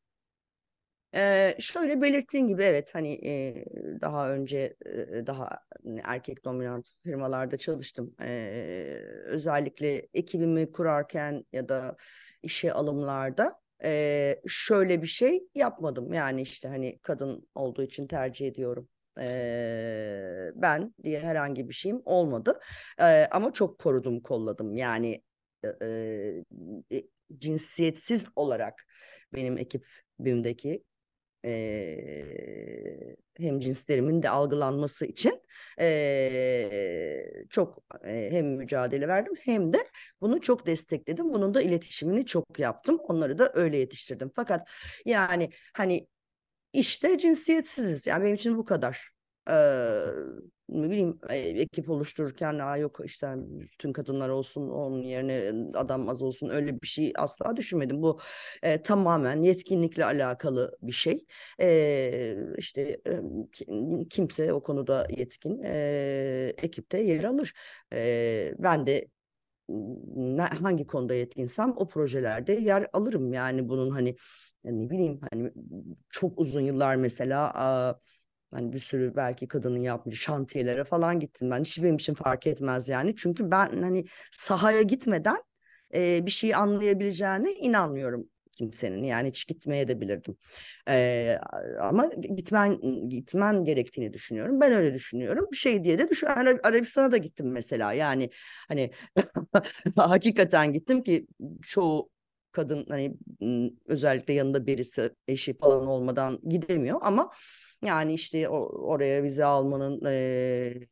Ee, 1.15 1.57
şöyle 1.61 2.03
belirttiğin 2.03 2.49
gibi 2.49 2.63
evet 2.63 2.95
hani 2.95 3.21
e, 3.29 3.65
daha 4.01 4.31
önce 4.31 4.77
e, 4.87 5.27
daha 5.27 5.59
erkek 6.05 6.45
dominant 6.45 6.87
firmalarda 7.05 7.57
çalıştım. 7.59 8.15
Ee, 8.23 9.01
özellikle 9.27 10.09
ekibimi 10.15 10.73
kurarken 10.73 11.45
ya 11.53 11.69
da 11.69 11.97
işe 12.43 12.73
alımlarda 12.73 13.61
e, 13.85 14.41
şöyle 14.47 15.03
bir 15.03 15.07
şey 15.07 15.41
yapmadım. 15.55 16.13
Yani 16.13 16.43
işte 16.43 16.69
hani 16.69 16.99
kadın 17.03 17.49
olduğu 17.55 17.83
için 17.83 18.07
tercih 18.07 18.47
ediyorum. 18.49 18.89
Ee, 19.21 20.51
ben 20.55 20.95
diye 21.05 21.21
herhangi 21.21 21.69
bir 21.69 21.75
şeyim 21.75 22.03
olmadı. 22.05 22.61
Ee, 23.01 23.29
ama 23.31 23.53
çok 23.53 23.79
korudum, 23.79 24.21
kolladım. 24.21 24.77
Yani 24.77 25.23
e, 25.83 26.43
e, 26.93 27.03
cinsiyetsiz 27.39 28.29
olarak 28.37 28.87
benim 29.35 29.59
ekibimdeki 29.59 30.85
e, 31.45 33.17
hem 33.39 33.61
cinslerimin 33.61 34.23
de 34.23 34.31
algılanması 34.31 35.07
için 35.07 35.43
e, 35.81 37.45
çok 37.51 37.79
e, 38.05 38.29
hem 38.31 38.47
mücadele 38.47 39.09
verdim 39.09 39.35
hem 39.41 39.73
de 39.73 39.79
bunu 40.21 40.41
çok 40.41 40.67
destekledim. 40.67 41.33
Bunun 41.35 41.55
da 41.55 41.63
iletişimini 41.63 42.27
çok 42.27 42.59
yaptım. 42.59 42.99
Onları 42.99 43.39
da 43.39 43.53
öyle 43.55 43.77
yetiştirdim. 43.77 44.31
Fakat 44.37 44.71
yani 45.05 45.51
hani 45.75 46.09
işte 46.81 47.19
cinsiyetsiziz. 47.19 48.07
Yani 48.07 48.25
benim 48.25 48.35
için 48.35 48.59
bu 48.59 48.65
kadar. 48.65 49.11
Ee, 49.51 49.53
ne 50.69 50.91
bileyim 50.91 51.21
ekip 51.31 51.91
oluştururken 51.91 52.59
Aa, 52.59 52.77
yok 52.77 53.01
işte 53.05 53.35
bütün 53.39 53.93
kadınlar 53.93 54.29
olsun 54.29 54.69
onun 54.69 55.03
yerine 55.03 55.53
adam 55.79 56.09
az 56.09 56.23
olsun 56.23 56.49
öyle 56.49 56.81
bir 56.83 56.87
şey 56.87 57.13
asla 57.17 57.57
düşünmedim. 57.57 58.03
Bu 58.03 58.21
e, 58.63 58.83
tamamen 58.83 59.43
yetkinlikle 59.43 60.05
alakalı 60.05 60.77
bir 60.83 60.93
şey. 60.93 61.27
E, 61.61 62.37
işte 62.59 63.01
e, 63.07 63.21
kimse 64.11 64.53
o 64.53 64.63
konuda 64.63 65.07
yetkin 65.11 65.63
e, 65.65 66.55
ekipte 66.63 66.99
yer 67.03 67.25
alır. 67.25 67.53
E, 67.93 68.55
ben 68.59 68.87
de 68.87 69.09
hangi 70.63 70.87
konuda 70.87 71.15
yetkinsem 71.15 71.73
o 71.77 71.89
projelerde 71.89 72.53
yer 72.53 72.87
alırım. 72.93 73.33
Yani 73.33 73.69
bunun 73.69 73.91
hani 73.91 74.17
ne 74.73 74.91
bileyim 74.91 75.21
hani 75.33 75.53
çok 76.11 76.39
uzun 76.41 76.61
yıllar 76.61 76.97
mesela 76.97 77.53
Hani 78.51 78.73
bir 78.73 78.79
sürü 78.79 79.17
belki 79.17 79.49
kadının 79.49 79.79
yapmış 79.83 80.21
şantiyelere 80.21 80.85
falan 80.85 81.21
gittim 81.21 81.51
ben. 81.51 81.61
Hiç 81.61 81.83
benim 81.83 81.95
için 81.97 82.15
fark 82.15 82.47
etmez 82.47 82.89
yani. 82.89 83.17
Çünkü 83.17 83.51
ben 83.51 83.83
hani 83.83 84.05
sahaya 84.33 84.83
gitmeden 84.83 85.37
e, 85.95 86.27
bir 86.27 86.31
şeyi 86.31 86.57
anlayabileceğine 86.57 87.53
inanmıyorum 87.53 88.29
kimsenin. 88.53 89.05
Yani 89.05 89.29
hiç 89.29 89.47
gitmeye 89.47 89.89
de 89.89 90.01
bilirdim. 90.01 90.37
Ee, 90.89 91.39
ama 91.81 92.07
gitmen 92.37 92.81
gitmen 93.09 93.65
gerektiğini 93.65 94.13
düşünüyorum. 94.13 94.61
Ben 94.61 94.73
öyle 94.73 94.95
düşünüyorum. 94.95 95.55
Şey 95.55 95.85
diye 95.85 95.99
de 95.99 96.11
düşün. 96.11 96.27
Arabistan'a 96.63 97.11
da 97.13 97.17
gittim 97.17 97.51
mesela. 97.53 97.93
Yani 97.93 98.31
hani 98.69 98.91
hakikaten 99.97 100.73
gittim 100.73 101.03
ki 101.03 101.27
çoğu 101.63 102.11
kadın 102.57 102.87
hani 102.89 103.17
özellikle 103.87 104.33
yanında 104.33 104.67
birisi 104.67 105.11
eşi 105.29 105.59
falan 105.59 105.87
olmadan 105.87 106.41
gidemiyor 106.49 106.99
ama 107.03 107.31
yani 107.85 108.15
işte 108.15 108.49
oraya 108.49 109.23
vize 109.23 109.45
almanın 109.45 110.05
e, 110.07 110.87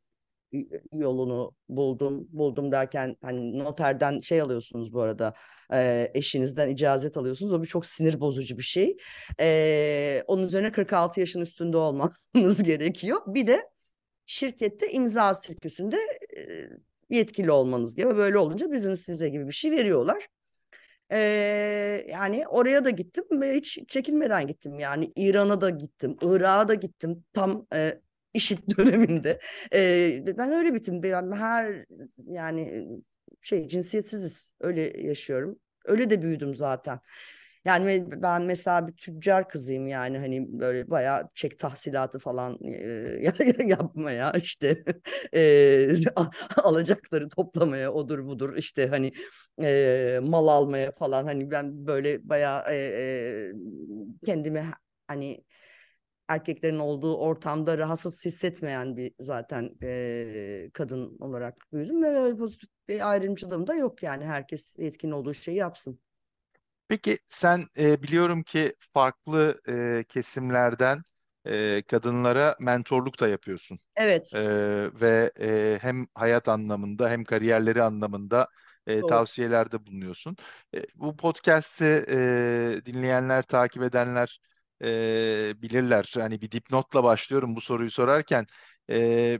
yolunu 0.92 1.52
buldum. 1.68 2.28
Buldum 2.32 2.72
derken 2.72 3.16
hani 3.22 3.58
noterden 3.58 4.20
şey 4.20 4.40
alıyorsunuz 4.40 4.92
bu 4.92 5.00
arada 5.00 5.34
e, 5.72 6.10
eşinizden 6.14 6.68
icazet 6.68 7.16
alıyorsunuz. 7.16 7.52
O 7.52 7.62
bir 7.62 7.66
çok 7.66 7.86
sinir 7.86 8.20
bozucu 8.20 8.58
bir 8.58 8.62
şey. 8.62 8.96
E, 9.40 10.24
onun 10.26 10.42
üzerine 10.42 10.72
46 10.72 11.20
yaşın 11.20 11.40
üstünde 11.40 11.76
olmanız 11.76 12.62
gerekiyor. 12.62 13.20
Bir 13.26 13.46
de 13.46 13.68
şirkette 14.26 14.92
imza 14.92 15.34
sirküsünde 15.34 15.96
e, 16.36 16.68
yetkili 17.10 17.50
olmanız 17.50 17.96
gibi 17.96 18.16
böyle 18.16 18.38
olunca 18.38 18.72
business 18.72 19.08
vize 19.08 19.28
gibi 19.28 19.46
bir 19.46 19.52
şey 19.52 19.70
veriyorlar. 19.70 20.28
Ee, 21.12 22.06
yani 22.10 22.46
oraya 22.48 22.84
da 22.84 22.90
gittim 22.90 23.24
ve 23.40 23.54
hiç 23.56 23.78
çekinmeden 23.88 24.46
gittim. 24.46 24.78
Yani 24.78 25.12
İran'a 25.16 25.60
da 25.60 25.70
gittim, 25.70 26.16
Irak'a 26.22 26.68
da 26.68 26.74
gittim 26.74 27.24
tam 27.32 27.66
e, 27.74 28.00
işit 28.34 28.78
döneminde. 28.78 29.40
Ee, 29.72 30.24
ben 30.38 30.52
öyle 30.52 30.74
bitim. 30.74 31.02
Ben 31.02 31.32
her 31.32 31.84
yani 32.26 32.88
şey 33.40 33.68
cinsiyetsiziz. 33.68 34.54
Öyle 34.60 35.00
yaşıyorum. 35.02 35.58
Öyle 35.84 36.10
de 36.10 36.22
büyüdüm 36.22 36.54
zaten. 36.54 37.00
Yani 37.64 38.04
ben 38.22 38.42
mesela 38.42 38.88
bir 38.88 38.92
tüccar 38.92 39.48
kızıyım 39.48 39.86
yani 39.88 40.18
hani 40.18 40.60
böyle 40.60 40.90
bayağı 40.90 41.28
çek 41.34 41.58
tahsilatı 41.58 42.18
falan 42.18 42.58
e, 42.64 43.32
yapmaya 43.66 44.32
işte 44.32 44.84
e, 45.34 45.88
alacakları 46.56 47.28
toplamaya 47.28 47.92
odur 47.92 48.26
budur 48.26 48.56
işte 48.56 48.86
hani 48.88 49.12
e, 49.62 50.20
mal 50.22 50.48
almaya 50.48 50.92
falan 50.92 51.24
hani 51.24 51.50
ben 51.50 51.86
böyle 51.86 52.28
bayağı 52.28 52.64
e, 52.72 52.76
e, 52.76 53.52
kendimi 54.26 54.64
hani 55.08 55.44
erkeklerin 56.28 56.78
olduğu 56.78 57.16
ortamda 57.16 57.78
rahatsız 57.78 58.24
hissetmeyen 58.24 58.96
bir 58.96 59.12
zaten 59.20 59.70
e, 59.82 60.70
kadın 60.74 61.18
olarak 61.20 61.56
büyüdüm 61.72 62.02
ve 62.02 62.36
pozitif 62.36 62.70
bir 62.88 63.10
ayrımcılığım 63.10 63.66
da 63.66 63.74
yok 63.74 64.02
yani 64.02 64.24
herkes 64.24 64.76
yetkin 64.78 65.10
olduğu 65.10 65.34
şeyi 65.34 65.56
yapsın. 65.56 66.00
Peki 66.88 67.18
sen 67.26 67.66
e, 67.78 68.02
biliyorum 68.02 68.42
ki 68.42 68.72
farklı 68.78 69.60
e, 69.68 70.04
kesimlerden 70.08 71.02
e, 71.46 71.82
kadınlara 71.88 72.56
mentorluk 72.60 73.20
da 73.20 73.28
yapıyorsun. 73.28 73.78
Evet. 73.96 74.32
E, 74.34 74.40
ve 75.00 75.32
e, 75.40 75.78
hem 75.82 76.06
hayat 76.14 76.48
anlamında 76.48 77.10
hem 77.10 77.24
kariyerleri 77.24 77.82
anlamında 77.82 78.48
e, 78.86 79.02
Doğru. 79.02 79.08
tavsiyelerde 79.08 79.86
bulunuyorsun. 79.86 80.36
E, 80.74 80.82
bu 80.94 81.16
podcast'i 81.16 82.04
e, 82.10 82.80
dinleyenler, 82.86 83.42
takip 83.42 83.82
edenler 83.82 84.40
e, 84.84 85.62
bilirler. 85.62 86.12
Hani 86.18 86.40
bir 86.40 86.50
dipnotla 86.50 87.04
başlıyorum 87.04 87.56
bu 87.56 87.60
soruyu 87.60 87.90
sorarken. 87.90 88.46
E, 88.90 89.38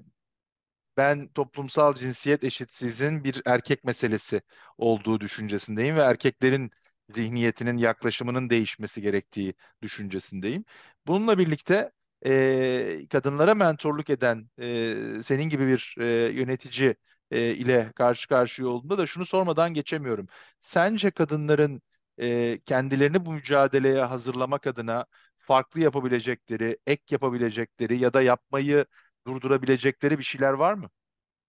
ben 0.97 1.29
toplumsal 1.29 1.95
cinsiyet 1.95 2.45
eşitsizliğin 2.45 3.25
bir 3.25 3.43
erkek 3.47 3.85
meselesi 3.85 4.43
olduğu 4.79 5.21
düşüncesindeyim 5.21 5.97
ve 5.97 6.01
erkeklerin 6.01 6.71
zihniyetinin, 7.07 7.77
yaklaşımının 7.77 8.51
değişmesi 8.51 9.03
gerektiği 9.03 9.55
düşüncesindeyim. 9.83 10.65
Bununla 11.07 11.39
birlikte 11.39 11.93
e, 12.27 13.07
kadınlara 13.11 13.55
mentorluk 13.55 14.11
eden 14.11 14.51
e, 14.61 15.23
senin 15.23 15.45
gibi 15.45 15.67
bir 15.67 15.95
e, 15.99 16.07
yönetici 16.33 16.97
e, 17.31 17.55
ile 17.55 17.93
karşı 17.97 18.29
karşıya 18.29 18.69
olduğunda 18.69 18.99
da 18.99 19.07
şunu 19.07 19.27
sormadan 19.27 19.75
geçemiyorum. 19.75 20.27
Sence 20.61 21.11
kadınların 21.11 21.83
e, 22.21 22.59
kendilerini 22.65 23.27
bu 23.27 23.33
mücadeleye 23.33 24.03
hazırlamak 24.03 24.67
adına 24.67 25.07
farklı 25.37 25.81
yapabilecekleri, 25.81 26.79
ek 26.87 27.03
yapabilecekleri 27.11 27.99
ya 27.99 28.15
da 28.15 28.23
yapmayı 28.23 28.87
durdurabilecekleri 29.27 30.19
bir 30.19 30.25
şeyler 30.25 30.53
var 30.53 30.75
mı? 30.75 30.91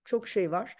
Çok 0.06 0.28
şey 0.28 0.52
var. 0.52 0.76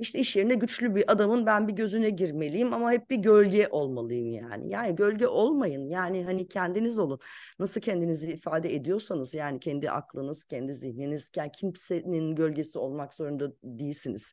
İşte 0.00 0.18
iş 0.18 0.36
yerinde 0.36 0.54
güçlü 0.54 0.94
bir 0.94 1.12
adamın 1.12 1.46
ben 1.46 1.68
bir 1.68 1.72
gözüne 1.72 2.10
girmeliyim 2.10 2.72
ama 2.72 2.92
hep 2.92 3.10
bir 3.10 3.16
gölge 3.16 3.68
olmalıyım 3.70 4.32
yani. 4.32 4.70
Yani 4.70 4.94
gölge 4.94 5.26
olmayın. 5.26 5.88
Yani 5.88 6.24
hani 6.24 6.48
kendiniz 6.48 6.98
olun. 6.98 7.20
Nasıl 7.58 7.80
kendinizi 7.80 8.32
ifade 8.32 8.74
ediyorsanız 8.74 9.34
yani 9.34 9.60
kendi 9.60 9.90
aklınız, 9.90 10.44
kendi 10.44 10.74
zihniniz, 10.74 11.30
yani 11.36 11.50
kimsenin 11.52 12.34
gölgesi 12.34 12.78
olmak 12.78 13.14
zorunda 13.14 13.52
değilsiniz. 13.64 14.32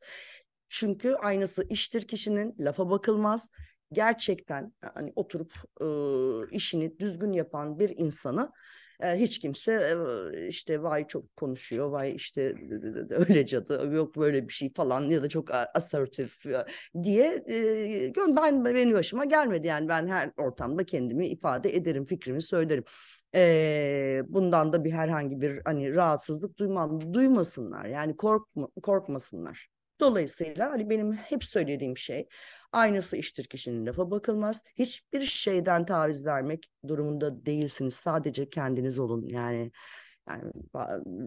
Çünkü 0.70 1.14
aynısı 1.14 1.68
iştir 1.70 2.08
kişinin 2.08 2.56
lafa 2.60 2.90
bakılmaz. 2.90 3.50
Gerçekten 3.92 4.74
hani 4.94 5.14
oturup 5.16 5.54
e, 5.82 5.86
işini 6.56 7.00
düzgün 7.00 7.34
yapan 7.34 7.80
bir 7.80 7.90
insanı 7.98 8.52
hiç 9.04 9.40
kimse 9.40 9.98
işte 10.50 10.84
vay 10.84 11.08
çok 11.08 11.36
konuşuyor, 11.38 11.90
vay 11.90 12.16
işte 12.16 12.56
öyle 13.10 13.46
cadı, 13.46 13.96
yok 13.96 14.18
böyle 14.18 14.48
bir 14.48 14.54
şey 14.54 14.74
falan 14.74 15.02
ya 15.10 15.24
da 15.24 15.30
çok 15.30 15.50
assertif 15.74 16.46
diye 17.04 17.44
ben 18.18 18.66
benim 18.66 18.94
başıma 18.94 19.26
gelmedi 19.26 19.68
yani 19.68 19.88
ben 19.88 20.08
her 20.08 20.32
ortamda 20.38 20.84
kendimi 20.86 21.28
ifade 21.28 21.76
ederim, 21.76 22.06
fikrimi 22.06 22.42
söylerim. 22.42 22.84
bundan 24.34 24.74
da 24.74 24.84
bir 24.84 24.92
herhangi 24.92 25.42
bir 25.42 25.62
hani 25.66 25.96
rahatsızlık 25.96 26.58
duymam, 26.58 27.14
duymasınlar 27.14 27.86
yani 27.86 28.18
korkma, 28.18 28.68
korkmasınlar. 28.84 29.68
Dolayısıyla 30.00 30.72
hani 30.72 30.90
benim 30.90 31.14
hep 31.14 31.44
söylediğim 31.44 31.98
şey 31.98 32.28
aynısı 32.72 33.18
iştir 33.18 33.46
kişinin 33.46 33.86
lafa 33.86 34.12
bakılmaz. 34.12 34.64
Hiçbir 34.76 35.22
şeyden 35.22 35.86
taviz 35.86 36.26
vermek 36.26 36.70
durumunda 36.88 37.46
değilsiniz. 37.46 37.94
Sadece 37.94 38.50
kendiniz 38.50 39.00
olun. 39.00 39.28
Yani 39.28 39.72
yani 40.30 40.52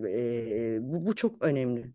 e, 0.08 0.78
bu, 0.80 1.06
bu 1.06 1.14
çok 1.16 1.42
önemli. 1.44 1.92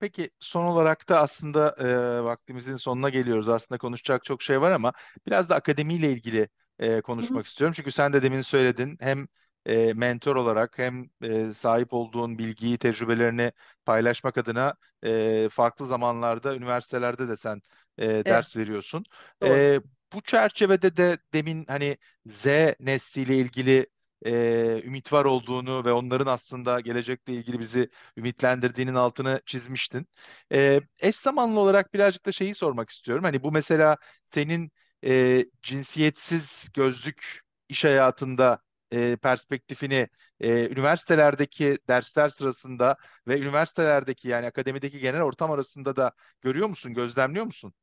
Peki 0.00 0.30
son 0.40 0.64
olarak 0.64 1.08
da 1.08 1.20
aslında 1.20 1.76
e, 1.78 2.24
vaktimizin 2.24 2.76
sonuna 2.76 3.08
geliyoruz. 3.08 3.48
Aslında 3.48 3.78
konuşacak 3.78 4.24
çok 4.24 4.42
şey 4.42 4.60
var 4.60 4.70
ama 4.70 4.92
biraz 5.26 5.50
da 5.50 5.54
akademiyle 5.54 6.12
ilgili 6.12 6.48
e, 6.78 7.00
konuşmak 7.00 7.34
Hı-hı. 7.34 7.42
istiyorum. 7.42 7.74
Çünkü 7.76 7.92
sen 7.92 8.12
de 8.12 8.22
demin 8.22 8.40
söyledin 8.40 8.96
hem 9.00 9.26
e, 9.66 9.92
mentor 9.94 10.36
olarak 10.36 10.78
hem 10.78 11.10
e, 11.22 11.52
sahip 11.52 11.92
olduğun 11.92 12.38
bilgiyi, 12.38 12.78
tecrübelerini 12.78 13.52
paylaşmak 13.84 14.38
adına 14.38 14.74
e, 15.04 15.48
farklı 15.50 15.86
zamanlarda 15.86 16.56
üniversitelerde 16.56 17.28
de 17.28 17.36
sen 17.36 17.62
e, 17.98 18.28
ders 18.28 18.56
veriyorsun. 18.56 19.04
E, 19.44 19.80
bu 20.12 20.20
çerçevede 20.22 20.96
de 20.96 21.18
demin 21.34 21.64
hani 21.68 21.96
Z 22.26 22.46
nesliyle 22.80 23.36
ilgili 23.38 23.86
e, 24.26 24.82
ümit 24.84 25.12
var 25.12 25.24
olduğunu 25.24 25.84
ve 25.84 25.92
onların 25.92 26.26
aslında 26.32 26.80
gelecekle 26.80 27.32
ilgili 27.34 27.58
bizi 27.58 27.90
ümitlendirdiğinin 28.16 28.94
altını 28.94 29.40
çizmiştin. 29.46 30.06
E, 30.52 30.80
eş 31.00 31.16
zamanlı 31.16 31.60
olarak 31.60 31.94
birazcık 31.94 32.26
da 32.26 32.32
şeyi 32.32 32.54
sormak 32.54 32.90
istiyorum. 32.90 33.24
Hani 33.24 33.42
bu 33.42 33.52
mesela 33.52 33.96
senin 34.24 34.72
e, 35.04 35.44
cinsiyetsiz 35.62 36.68
gözlük 36.74 37.40
iş 37.68 37.84
hayatında 37.84 38.58
e, 38.94 39.16
perspektifini 39.16 40.08
e, 40.40 40.68
üniversitelerdeki 40.68 41.78
dersler 41.88 42.28
sırasında 42.28 42.96
ve 43.28 43.40
üniversitelerdeki 43.40 44.28
yani 44.28 44.46
akademideki 44.46 44.98
genel 45.00 45.22
ortam 45.22 45.50
arasında 45.50 45.96
da 45.96 46.12
görüyor 46.42 46.68
musun, 46.68 46.94
gözlemliyor 46.94 47.44
musun? 47.44 47.74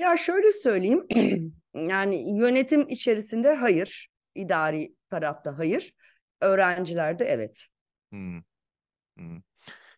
Ya 0.00 0.16
şöyle 0.16 0.52
söyleyeyim, 0.52 1.06
yani 1.74 2.38
yönetim 2.38 2.88
içerisinde 2.88 3.54
hayır, 3.54 4.08
idari 4.34 4.94
tarafta 5.10 5.58
hayır, 5.58 5.92
öğrencilerde 6.40 7.24
evet. 7.24 7.68
Hmm. 8.12 8.38
Hmm. 9.16 9.38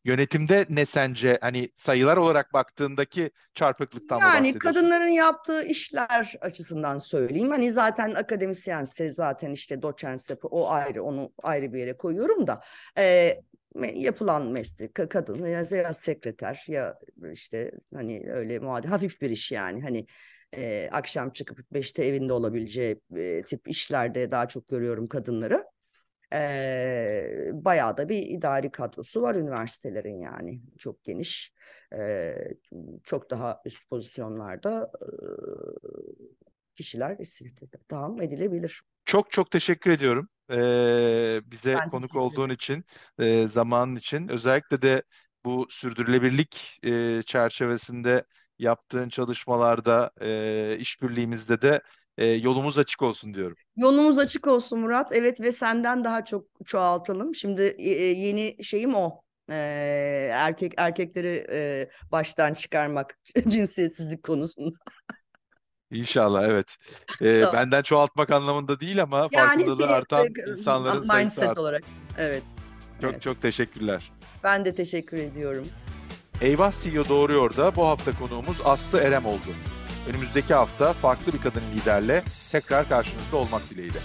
Yönetimde 0.06 0.66
ne 0.68 0.86
sence 0.86 1.38
hani 1.40 1.68
sayılar 1.74 2.16
olarak 2.16 2.52
baktığındaki 2.52 3.30
çarpıklıktan 3.54 4.18
Yani 4.18 4.58
kadınların 4.58 5.08
yaptığı 5.08 5.62
işler 5.62 6.34
açısından 6.40 6.98
söyleyeyim. 6.98 7.50
Hani 7.50 7.72
zaten 7.72 8.10
akademisyense 8.10 9.12
zaten 9.12 9.52
işte 9.52 9.82
doçentse 9.82 10.38
o 10.42 10.70
ayrı 10.70 11.02
onu 11.02 11.32
ayrı 11.42 11.72
bir 11.72 11.78
yere 11.78 11.96
koyuyorum 11.96 12.46
da 12.46 12.60
e, 12.98 13.36
yapılan 13.94 14.46
meslek 14.46 14.94
kadın 14.94 15.46
ya, 15.46 15.64
ya 15.70 15.94
sekreter 15.94 16.64
ya 16.68 16.98
işte 17.32 17.72
hani 17.94 18.24
öyle 18.30 18.58
muadil 18.58 18.88
hafif 18.88 19.20
bir 19.20 19.30
iş 19.30 19.52
yani 19.52 19.82
hani 19.82 20.06
e, 20.56 20.88
akşam 20.92 21.30
çıkıp 21.30 21.58
beşte 21.72 22.04
evinde 22.04 22.32
olabileceği 22.32 23.00
e, 23.16 23.42
tip 23.42 23.68
işlerde 23.68 24.30
daha 24.30 24.48
çok 24.48 24.68
görüyorum 24.68 25.08
kadınları. 25.08 25.64
E, 26.34 27.50
bayağı 27.52 27.96
da 27.96 28.08
bir 28.08 28.22
idari 28.22 28.70
kadrosu 28.70 29.22
var 29.22 29.34
üniversitelerin 29.34 30.20
yani 30.20 30.60
çok 30.78 31.04
geniş. 31.04 31.52
E, 31.92 32.34
çok 33.04 33.30
daha 33.30 33.60
üst 33.64 33.88
pozisyonlarda 33.90 34.90
e, 35.02 35.06
kişiler 36.74 37.18
istihdam 37.18 38.22
edilebilir. 38.22 38.82
Çok 39.04 39.30
çok 39.30 39.50
teşekkür 39.50 39.90
ediyorum 39.90 40.28
ee, 40.50 41.40
bize 41.44 41.74
ben 41.74 41.90
konuk 41.90 42.16
olduğun 42.16 42.50
için, 42.50 42.84
e, 43.18 43.46
zamanın 43.46 43.96
için. 43.96 44.28
Özellikle 44.28 44.82
de 44.82 45.02
bu 45.44 45.66
sürdürülebilirlik 45.70 46.80
e, 46.84 47.22
çerçevesinde 47.22 48.24
yaptığın 48.58 49.08
çalışmalarda, 49.08 50.10
e, 50.20 50.76
işbirliğimizde 50.78 51.62
de 51.62 51.80
e, 52.18 52.26
yolumuz 52.26 52.78
açık 52.78 53.02
olsun 53.02 53.34
diyorum. 53.34 53.56
Yolumuz 53.76 54.18
açık 54.18 54.46
olsun 54.46 54.78
Murat. 54.80 55.12
Evet 55.12 55.40
ve 55.40 55.52
senden 55.52 56.04
daha 56.04 56.24
çok 56.24 56.46
çoğaltalım. 56.64 57.34
Şimdi 57.34 57.62
e, 57.78 57.90
yeni 57.92 58.64
şeyim 58.64 58.94
o. 58.94 59.20
Ee, 59.50 60.30
erkek 60.32 60.72
erkekleri 60.76 61.46
e, 61.50 61.88
baştan 62.12 62.54
çıkarmak 62.54 63.18
cinsiyetsizlik 63.48 64.22
konusunda. 64.22 64.76
İnşallah 65.90 66.44
evet. 66.44 66.76
Ee, 67.20 67.40
Tamam. 67.40 67.54
benden 67.54 67.82
çoğaltmak 67.82 68.30
anlamında 68.30 68.80
değil 68.80 69.02
ama 69.02 69.28
Yani 69.32 69.46
farkındalığı 69.46 69.82
senin, 69.82 69.92
artan 69.92 70.26
e, 70.26 70.50
insanların 70.50 71.02
sayısı 71.02 71.16
mindset 71.16 71.48
arttı. 71.48 71.60
olarak. 71.60 71.82
Evet. 72.18 72.42
Çok 73.00 73.12
evet. 73.12 73.22
çok 73.22 73.42
teşekkürler. 73.42 74.12
Ben 74.44 74.64
de 74.64 74.74
teşekkür 74.74 75.18
ediyorum. 75.18 75.66
Eyvah 76.40 76.72
CEO 76.72 77.08
Doğruyor 77.08 77.56
da 77.56 77.76
bu 77.76 77.86
hafta 77.86 78.12
konuğumuz 78.12 78.56
Aslı 78.64 79.00
Erem 79.00 79.26
oldu. 79.26 79.48
Önümüzdeki 80.08 80.54
hafta 80.54 80.92
farklı 80.92 81.32
bir 81.32 81.38
kadın 81.38 81.62
liderle 81.74 82.24
tekrar 82.52 82.88
karşınızda 82.88 83.36
olmak 83.36 83.70
dileğiyle. 83.70 83.98